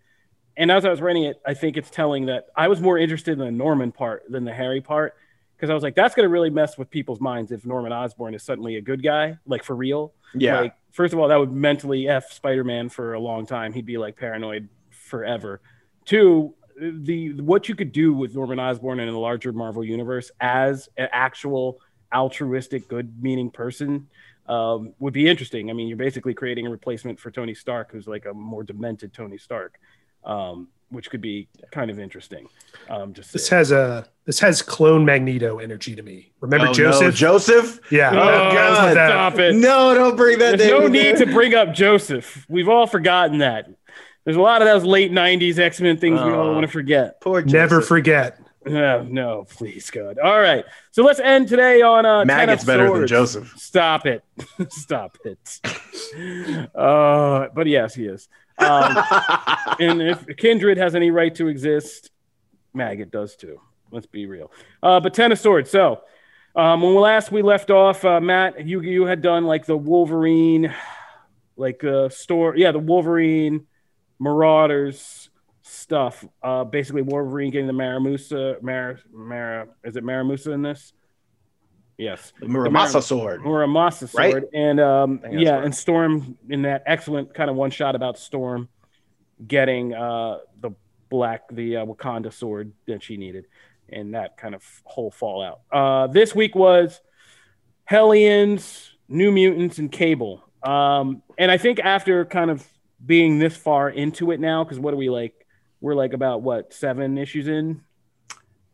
[0.57, 3.33] And as I was writing it, I think it's telling that I was more interested
[3.33, 5.15] in the Norman part than the Harry part
[5.57, 8.35] because I was like, that's going to really mess with people's minds if Norman Osborn
[8.35, 10.13] is suddenly a good guy, like for real.
[10.35, 10.61] Yeah.
[10.61, 13.73] Like, first of all, that would mentally f Spider Man for a long time.
[13.73, 15.61] He'd be like paranoid forever.
[16.05, 20.89] Two, the what you could do with Norman Osborn in the larger Marvel universe as
[20.97, 21.81] an actual
[22.15, 24.07] altruistic, good-meaning person
[24.49, 25.71] um, would be interesting.
[25.71, 29.13] I mean, you're basically creating a replacement for Tony Stark, who's like a more demented
[29.13, 29.79] Tony Stark,
[30.25, 32.47] um, which could be kind of interesting.
[32.89, 33.59] Um, just This saying.
[33.61, 36.33] has a this has clone Magneto energy to me.
[36.41, 37.15] Remember Oh, no, Joseph?
[37.15, 37.81] Joseph?
[37.91, 38.11] yeah.
[38.11, 38.15] Oh,
[38.55, 39.09] that was that.
[39.09, 39.55] stop it!
[39.55, 42.47] No, don't bring that There's no need to bring up Joseph.
[42.49, 43.69] We've all forgotten that.
[44.25, 46.53] There's a lot of those late '90s X-Men things we all Oh.
[46.53, 47.21] want to forget.
[47.21, 47.53] Poor Joseph.
[47.53, 48.41] Never forget.
[48.67, 50.19] No, no, please, God.
[50.19, 53.53] All right, so let's end today on uh, Ten Maggot's of better than Joseph.
[53.59, 54.25] Stop it,
[54.71, 55.61] stop it.
[56.75, 58.29] uh, but yes, he is.
[58.59, 58.97] Um,
[59.81, 62.11] and if Kindred has any right to exist,
[62.73, 63.61] Maggot does too.
[63.91, 64.51] Let's be real.
[64.83, 65.71] Uh, but Ten of Swords.
[65.71, 66.01] So,
[66.57, 70.73] um, when last we left off, uh, Matt, you you had done like the Wolverine,
[71.57, 73.67] like uh, store, yeah, the Wolverine
[74.19, 75.31] Marauders
[75.63, 76.25] stuff.
[76.43, 80.93] Uh, basically, Wolverine getting the Maramusa, Mar, Mara, is it Maramusa in this?
[81.97, 82.33] Yes.
[82.41, 83.43] The Muramasa sword.
[83.43, 84.43] Muramasa Right?
[84.53, 85.65] and um, I think that's yeah, right.
[85.65, 88.69] and Storm in that excellent kind of one shot about Storm
[89.47, 90.73] getting uh, the
[91.09, 93.47] black, the uh, Wakanda sword that she needed,
[93.89, 95.61] and that kind of whole fallout.
[95.71, 97.01] Uh, this week was
[97.85, 100.43] Hellions, New Mutants, and Cable.
[100.63, 102.67] Um, and I think after kind of
[103.05, 105.47] being this far into it now, because what are we like?
[105.81, 107.83] We're like about what seven issues in?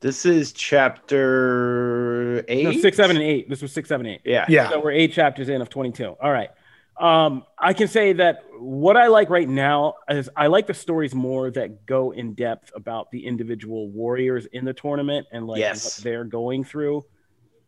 [0.01, 2.65] This is chapter eight.
[2.65, 3.49] No, six, seven, and eight.
[3.51, 4.21] This was six, seven, eight.
[4.25, 4.47] Yeah.
[4.49, 4.71] Yeah.
[4.71, 6.17] So we're eight chapters in of 22.
[6.21, 6.51] All right.
[6.99, 11.15] Um, I can say that what I like right now is I like the stories
[11.15, 15.99] more that go in depth about the individual warriors in the tournament and like Yes.
[15.99, 17.05] what they're going through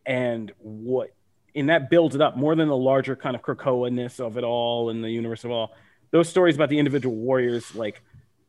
[0.05, 1.11] and what
[1.55, 4.89] and that builds it up more than the larger kind of Krakoa-ness of it all
[4.91, 5.75] and the universe of all.
[6.13, 8.03] Those stories about the individual warriors, like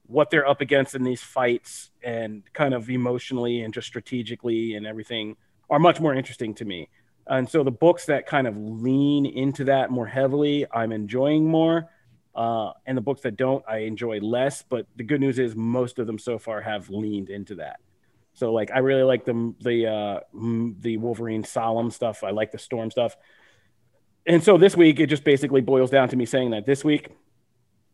[0.06, 4.86] what they're up against in these fights and kind of emotionally and just strategically and
[4.86, 5.36] everything
[5.70, 6.90] are much more interesting to me.
[7.26, 11.90] And so the books that kind of lean into that more heavily, I'm enjoying more.
[12.36, 14.62] Uh, and the books that don't, I enjoy less.
[14.62, 17.80] But the good news is most of them so far have leaned into that.
[18.34, 20.20] So like I really like the the uh,
[20.80, 22.24] the Wolverine Solem stuff.
[22.24, 23.16] I like the Storm stuff.
[24.26, 27.10] And so this week it just basically boils down to me saying that this week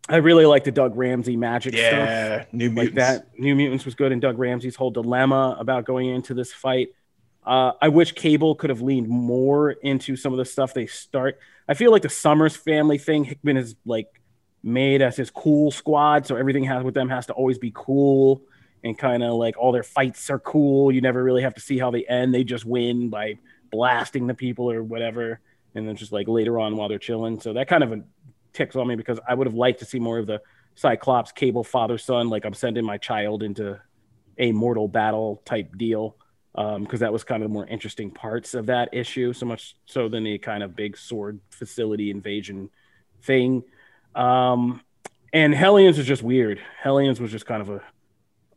[0.09, 2.53] I really like the Doug Ramsey magic yeah, stuff.
[2.53, 6.33] New Like that New Mutants was good and Doug Ramsey's whole dilemma about going into
[6.33, 6.89] this fight.
[7.45, 11.39] Uh, I wish Cable could have leaned more into some of the stuff they start.
[11.67, 14.07] I feel like the Summers family thing Hickman is like
[14.63, 18.41] made as his cool squad, so everything has with them has to always be cool
[18.83, 20.91] and kind of like all their fights are cool.
[20.91, 23.37] You never really have to see how they end; they just win by
[23.71, 25.39] blasting the people or whatever,
[25.75, 27.39] and then just like later on while they're chilling.
[27.39, 28.03] So that kind of
[28.53, 30.41] ticks on me because I would have liked to see more of the
[30.75, 33.79] Cyclops Cable father son, like I'm sending my child into
[34.37, 36.15] a mortal battle type deal
[36.53, 39.75] because um, that was kind of the more interesting parts of that issue, so much
[39.85, 42.69] so than the kind of big sword facility invasion
[43.23, 43.63] thing.
[44.15, 44.81] Um,
[45.31, 46.59] and Hellions was just weird.
[46.81, 47.81] Hellions was just kind of a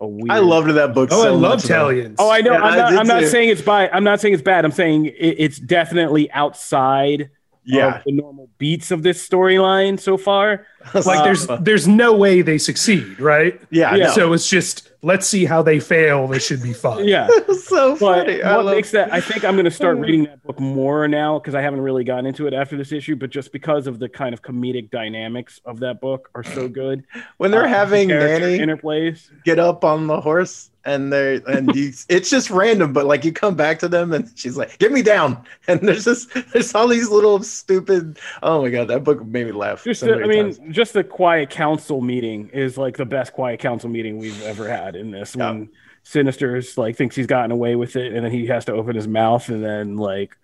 [0.01, 0.31] a weird.
[0.31, 1.11] I loved that book.
[1.13, 1.67] Oh, so I loved.
[1.67, 2.17] Hellions.
[2.19, 2.53] Oh, I know.
[2.53, 3.91] Yeah, I'm not, did I'm not saying it's bad.
[3.93, 4.65] I'm not saying it's bad.
[4.65, 7.31] I'm saying it, it's definitely outside
[7.65, 10.67] Yeah, the normal beats of this storyline so far.
[11.07, 13.61] like there's there's no way they succeed, right?
[13.71, 14.07] yeah, yeah.
[14.07, 14.13] no.
[14.13, 16.29] So it's just let's see how they fail.
[16.29, 17.07] This should be fun.
[17.07, 17.29] Yeah.
[17.63, 18.43] So But funny.
[18.43, 19.13] I what love- makes that?
[19.13, 22.03] I think I'm going to start reading that book more now because I haven't really
[22.05, 23.15] gotten into it after this issue.
[23.17, 27.05] But just because of the kind of comedic dynamics of that book are so good.
[27.39, 29.31] when they're Uh, having character Nanny interplays.
[29.45, 33.33] get up on the horse and they and you, it's just random, but like you
[33.33, 36.89] come back to them and she's like, "Get me down!" And there's just there's all
[36.89, 38.19] these little stupid.
[38.43, 39.85] Oh my god, that book made me laugh.
[39.85, 40.72] Just, so the, many I mean, times.
[40.73, 44.97] Just the quiet council meeting is like the best quiet council meeting we've ever had
[44.97, 45.37] in this.
[45.37, 45.51] Yeah.
[45.51, 45.71] When
[46.05, 49.07] Sinister's like thinks he's gotten away with it, and then he has to open his
[49.07, 50.37] mouth, and then like,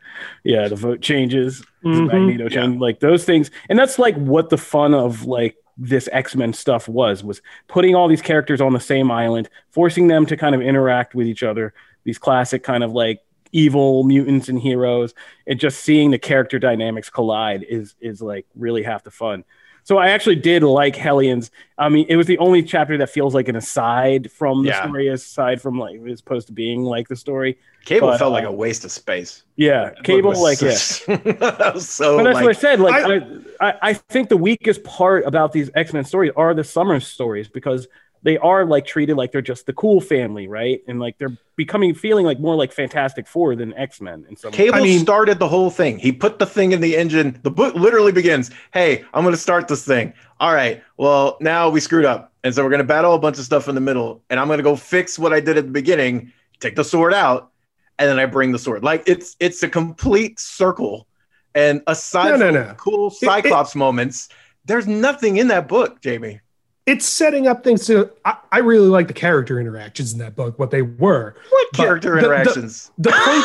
[0.44, 2.06] yeah, the vote changes, the Mhm.
[2.12, 6.34] Magneto change, like those things, and that's like what the fun of like this X
[6.36, 10.36] Men stuff was was putting all these characters on the same island, forcing them to
[10.36, 11.74] kind of interact with each other.
[12.04, 13.20] These classic kind of like
[13.52, 15.12] evil mutants and heroes,
[15.46, 19.44] and just seeing the character dynamics collide is is like really half the fun.
[19.88, 21.50] So I actually did like Hellions.
[21.78, 24.82] I mean, it was the only chapter that feels like an aside from the Yeah.
[24.82, 27.56] story, aside from like as opposed to being like the story.
[27.86, 29.44] Cable but, felt like uh, a waste of space.
[29.56, 31.16] Yeah, That Cable, was like yeah.
[31.38, 32.80] that so But that's like, what I said.
[32.80, 36.52] Like, I- I, I, I think the weakest part about these X Men stories are
[36.52, 37.88] the Summers stories because
[38.22, 40.82] they are like treated like they're just the cool family, right?
[40.88, 44.50] And like they're becoming feeling like more like Fantastic Four than X Men And so
[44.50, 45.98] Cable I mean- started the whole thing.
[45.98, 47.38] He put the thing in the engine.
[47.42, 50.12] The book literally begins, "Hey, I'm going to start this thing.
[50.40, 50.82] All right.
[50.96, 53.68] Well, now we screwed up, and so we're going to battle a bunch of stuff
[53.68, 56.32] in the middle, and I'm going to go fix what I did at the beginning.
[56.60, 57.50] Take the sword out,
[57.98, 58.82] and then I bring the sword.
[58.84, 61.06] Like it's it's a complete circle.
[61.54, 62.74] And aside No, no, from no.
[62.76, 64.28] cool Cyclops moments,
[64.64, 66.40] there's nothing in that book, Jamie.
[66.88, 68.10] It's setting up things to.
[68.24, 70.58] I, I really like the character interactions in that book.
[70.58, 71.34] What they were.
[71.50, 72.90] What But character the- the- interactions?
[72.98, 73.44] the point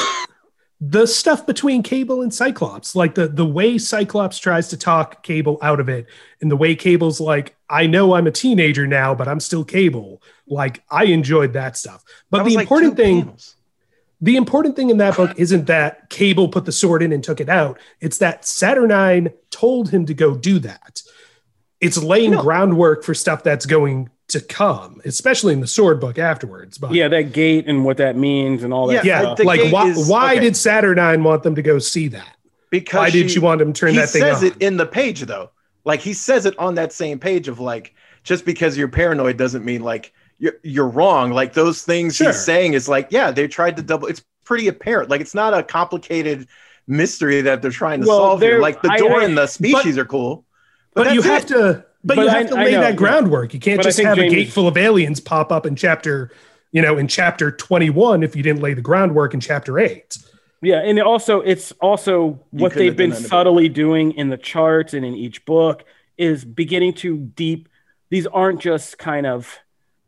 [0.85, 5.57] the stuff between cable and cyclops like the the way cyclops tries to talk cable
[5.61, 6.07] out of it
[6.41, 10.21] and the way cable's like i know i'm a teenager now but i'm still cable
[10.45, 13.55] like i enjoyed that stuff but the like important thing panels.
[14.19, 17.39] the important thing in that book isn't that cable put the sword in and took
[17.39, 21.01] it out it's that saturnine told him to go do that
[21.83, 22.41] it's laying No.
[22.41, 27.07] groundwork for stuff that's going to come especially in the sword book afterwards but Yeah,
[27.09, 29.03] that gate and what that means and all that.
[29.05, 29.37] Yeah, yeah, stuff.
[29.37, 30.39] the like why, is- why okay.
[30.41, 32.35] did Saturnine want them to go see that?
[32.71, 34.85] because Why did she- you want him to turn that thing says it in the
[34.85, 35.51] page though
[35.85, 39.63] like he says it on that same page of like just because you're paranoid doesn't
[39.65, 42.27] mean like you're, you're wrong like those things Sure.
[42.27, 45.53] he's saying is like yeah they tried to double it's pretty apparent like it's not
[45.53, 46.47] a complicated
[46.87, 49.97] mystery that they're trying to Well, solve here like the door I- and the species
[49.97, 50.42] are cool
[50.95, 51.47] but you have it.
[51.49, 52.95] to, but, But you I- have to lay know, that yeah.
[52.95, 53.53] groundwork.
[53.53, 56.31] You can't But just think have a gate full of aliens pop up in chapter,
[56.71, 60.17] you know, in chapter twenty-one if you didn't lay the groundwork in chapter eight.
[60.61, 64.29] Yeah, and also it's also what they've been done that in a subtly doing in
[64.29, 65.83] the charts and in each book
[66.17, 67.67] is beginning to deep.
[68.09, 69.57] These aren't just kind of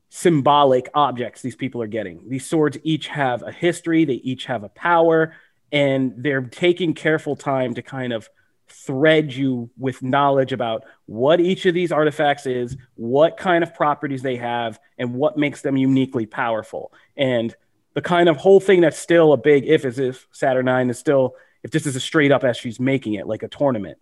[0.10, 2.30] symbolic objects these people are getting.
[2.30, 5.34] These swords each have a history, they each have a power,
[5.72, 8.30] and they're taking careful time to kind of
[8.68, 14.22] thread you with knowledge about what each of these artifacts is, what kind of properties
[14.22, 16.92] they have, and what makes them uniquely powerful.
[17.16, 17.56] And
[17.94, 21.36] the kind of whole thing that's still a big if is if Saturnine is still
[21.64, 23.98] if this is a straight up as she's making it like a tournament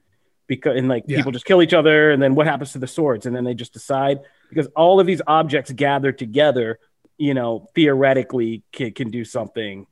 [0.48, 1.18] because and like Yeah.
[1.18, 3.54] people just kill each other and then what happens to the swords and then they
[3.54, 6.80] just decide because all of these objects gathered together
[7.18, 9.86] you know theoretically can, can do something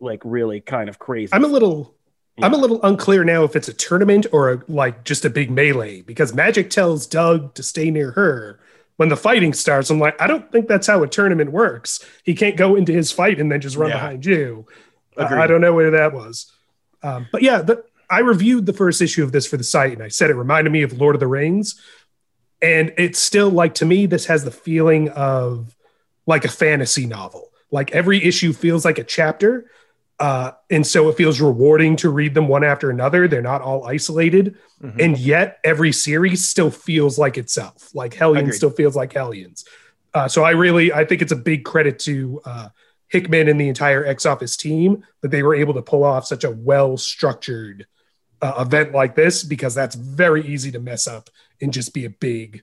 [0.00, 1.93] like really kind of crazy I'm a little,
[2.42, 5.50] I'm a little unclear now if it's a tournament or a, like just a big
[5.50, 8.58] melee because Magik tells Doug to stay near her,
[8.96, 12.04] when the fighting starts, I'm like, I don't think that's how a tournament works.
[12.24, 13.96] He can't go into his fight and then just run yeah.
[13.96, 14.66] behind you.
[15.16, 16.52] Uh, I don't know where that was.
[17.02, 20.02] Um, but yeah, the, I reviewed the first issue of this for the site and
[20.02, 21.80] I said it reminded me of Lord of the Rings.
[22.62, 25.74] And it's still like, to me, this has the feeling of
[26.26, 27.50] like a fantasy novel.
[27.70, 29.70] Like every issue feels like a chapter.
[30.20, 33.26] Uh, and so it feels rewarding to read them one after another.
[33.26, 34.56] They're not all isolated.
[34.82, 35.00] Mm-hmm.
[35.00, 37.94] And yet every series still feels like itself.
[37.94, 39.64] Like Hellion still feels like Hellions.
[40.12, 42.68] Uh, so I really, I think it's a big credit to uh,
[43.08, 46.44] Hickman and the entire X Office team that they were able to pull off such
[46.44, 47.86] a well structured
[48.40, 52.10] uh, event like this because that's very easy to mess up and just be a
[52.10, 52.62] big,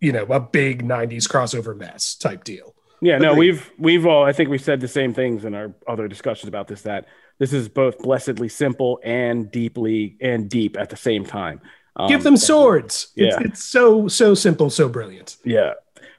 [0.00, 2.75] you know, a big 90s crossover mess type deal.
[3.06, 6.08] Yeah, no, we've we've all I think we've said the same things in our other
[6.08, 7.06] discussions about this that
[7.38, 11.60] this is both blessedly simple and deeply and deep at the same time.
[11.94, 13.12] Um, Give them swords.
[13.14, 13.28] Yeah.
[13.28, 15.36] It's, it's, so so simple, so brilliant.
[15.44, 15.74] Yeah.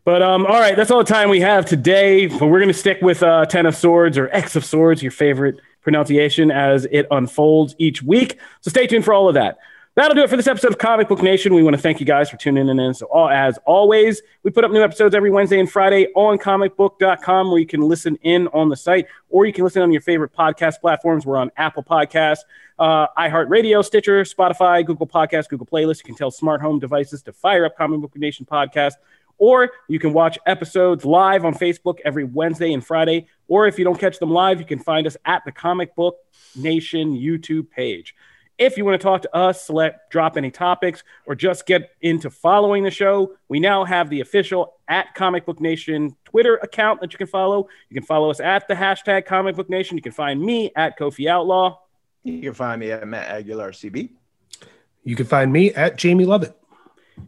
[0.05, 2.27] But um, all right, that's all the time we have today.
[2.27, 5.59] But we're gonna stick with uh, Ten of Swords or X of Swords, your favorite
[5.81, 8.39] pronunciation, as it unfolds each week.
[8.61, 9.57] So stay tuned for all of that.
[9.97, 11.55] That'll do it for this episode of Comic Book Nation.
[11.55, 12.93] We want to thank you guys for tuning in.
[12.93, 17.49] So, all, as always, we put up new episodes every Wednesday and Friday on comicbook.com
[17.49, 20.31] where you can listen in on the site or you can listen on your favorite
[20.33, 21.25] podcast platforms.
[21.25, 22.41] We're on Apple Podcasts,
[22.77, 25.97] uh, iHeartRadio, Stitcher, Spotify, Google Podcasts, Google Playlists.
[25.97, 28.93] You can tell smart home devices to fire up Comic Book Nation podcast.
[29.39, 33.25] Or you can watch episodes live on Facebook every Wednesday and Friday.
[33.47, 36.17] Or if you don't catch them live, you can find us at the Comic Book
[36.55, 38.13] Nation YouTube page.
[38.57, 42.31] If you want to talk to us, select drop any topics, or just get into
[42.31, 47.13] following the show, we now have the official at Comic Book Nation Twitter account that
[47.13, 47.67] you can follow.
[47.89, 49.95] You can follow us at the hashtag Comic Book Nation.
[49.95, 51.77] You can find me at Kofi Outlaw.
[52.23, 54.09] You can find me at Matt Aguilar CB.
[55.03, 56.57] You can find me at Jamie Lovett.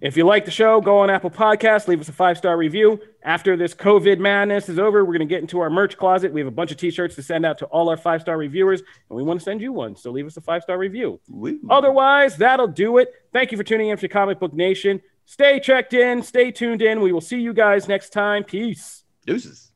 [0.01, 3.01] If you like the show, go on Apple Podcasts, leave us a five star review.
[3.23, 6.31] After this COVID madness is over, we're going to get into our merch closet.
[6.31, 8.37] We have a bunch of t shirts to send out to all our five star
[8.37, 9.95] reviewers, and we want to send you one.
[9.97, 11.19] So leave us a five star review.
[11.27, 11.59] Woo.
[11.69, 13.09] Otherwise, that'll do it.
[13.33, 15.01] Thank you for tuning in for Comic Book Nation.
[15.25, 17.01] Stay checked in, stay tuned in.
[17.01, 18.43] We will see you guys next time.
[18.43, 19.03] Peace.
[19.25, 19.71] Deuces.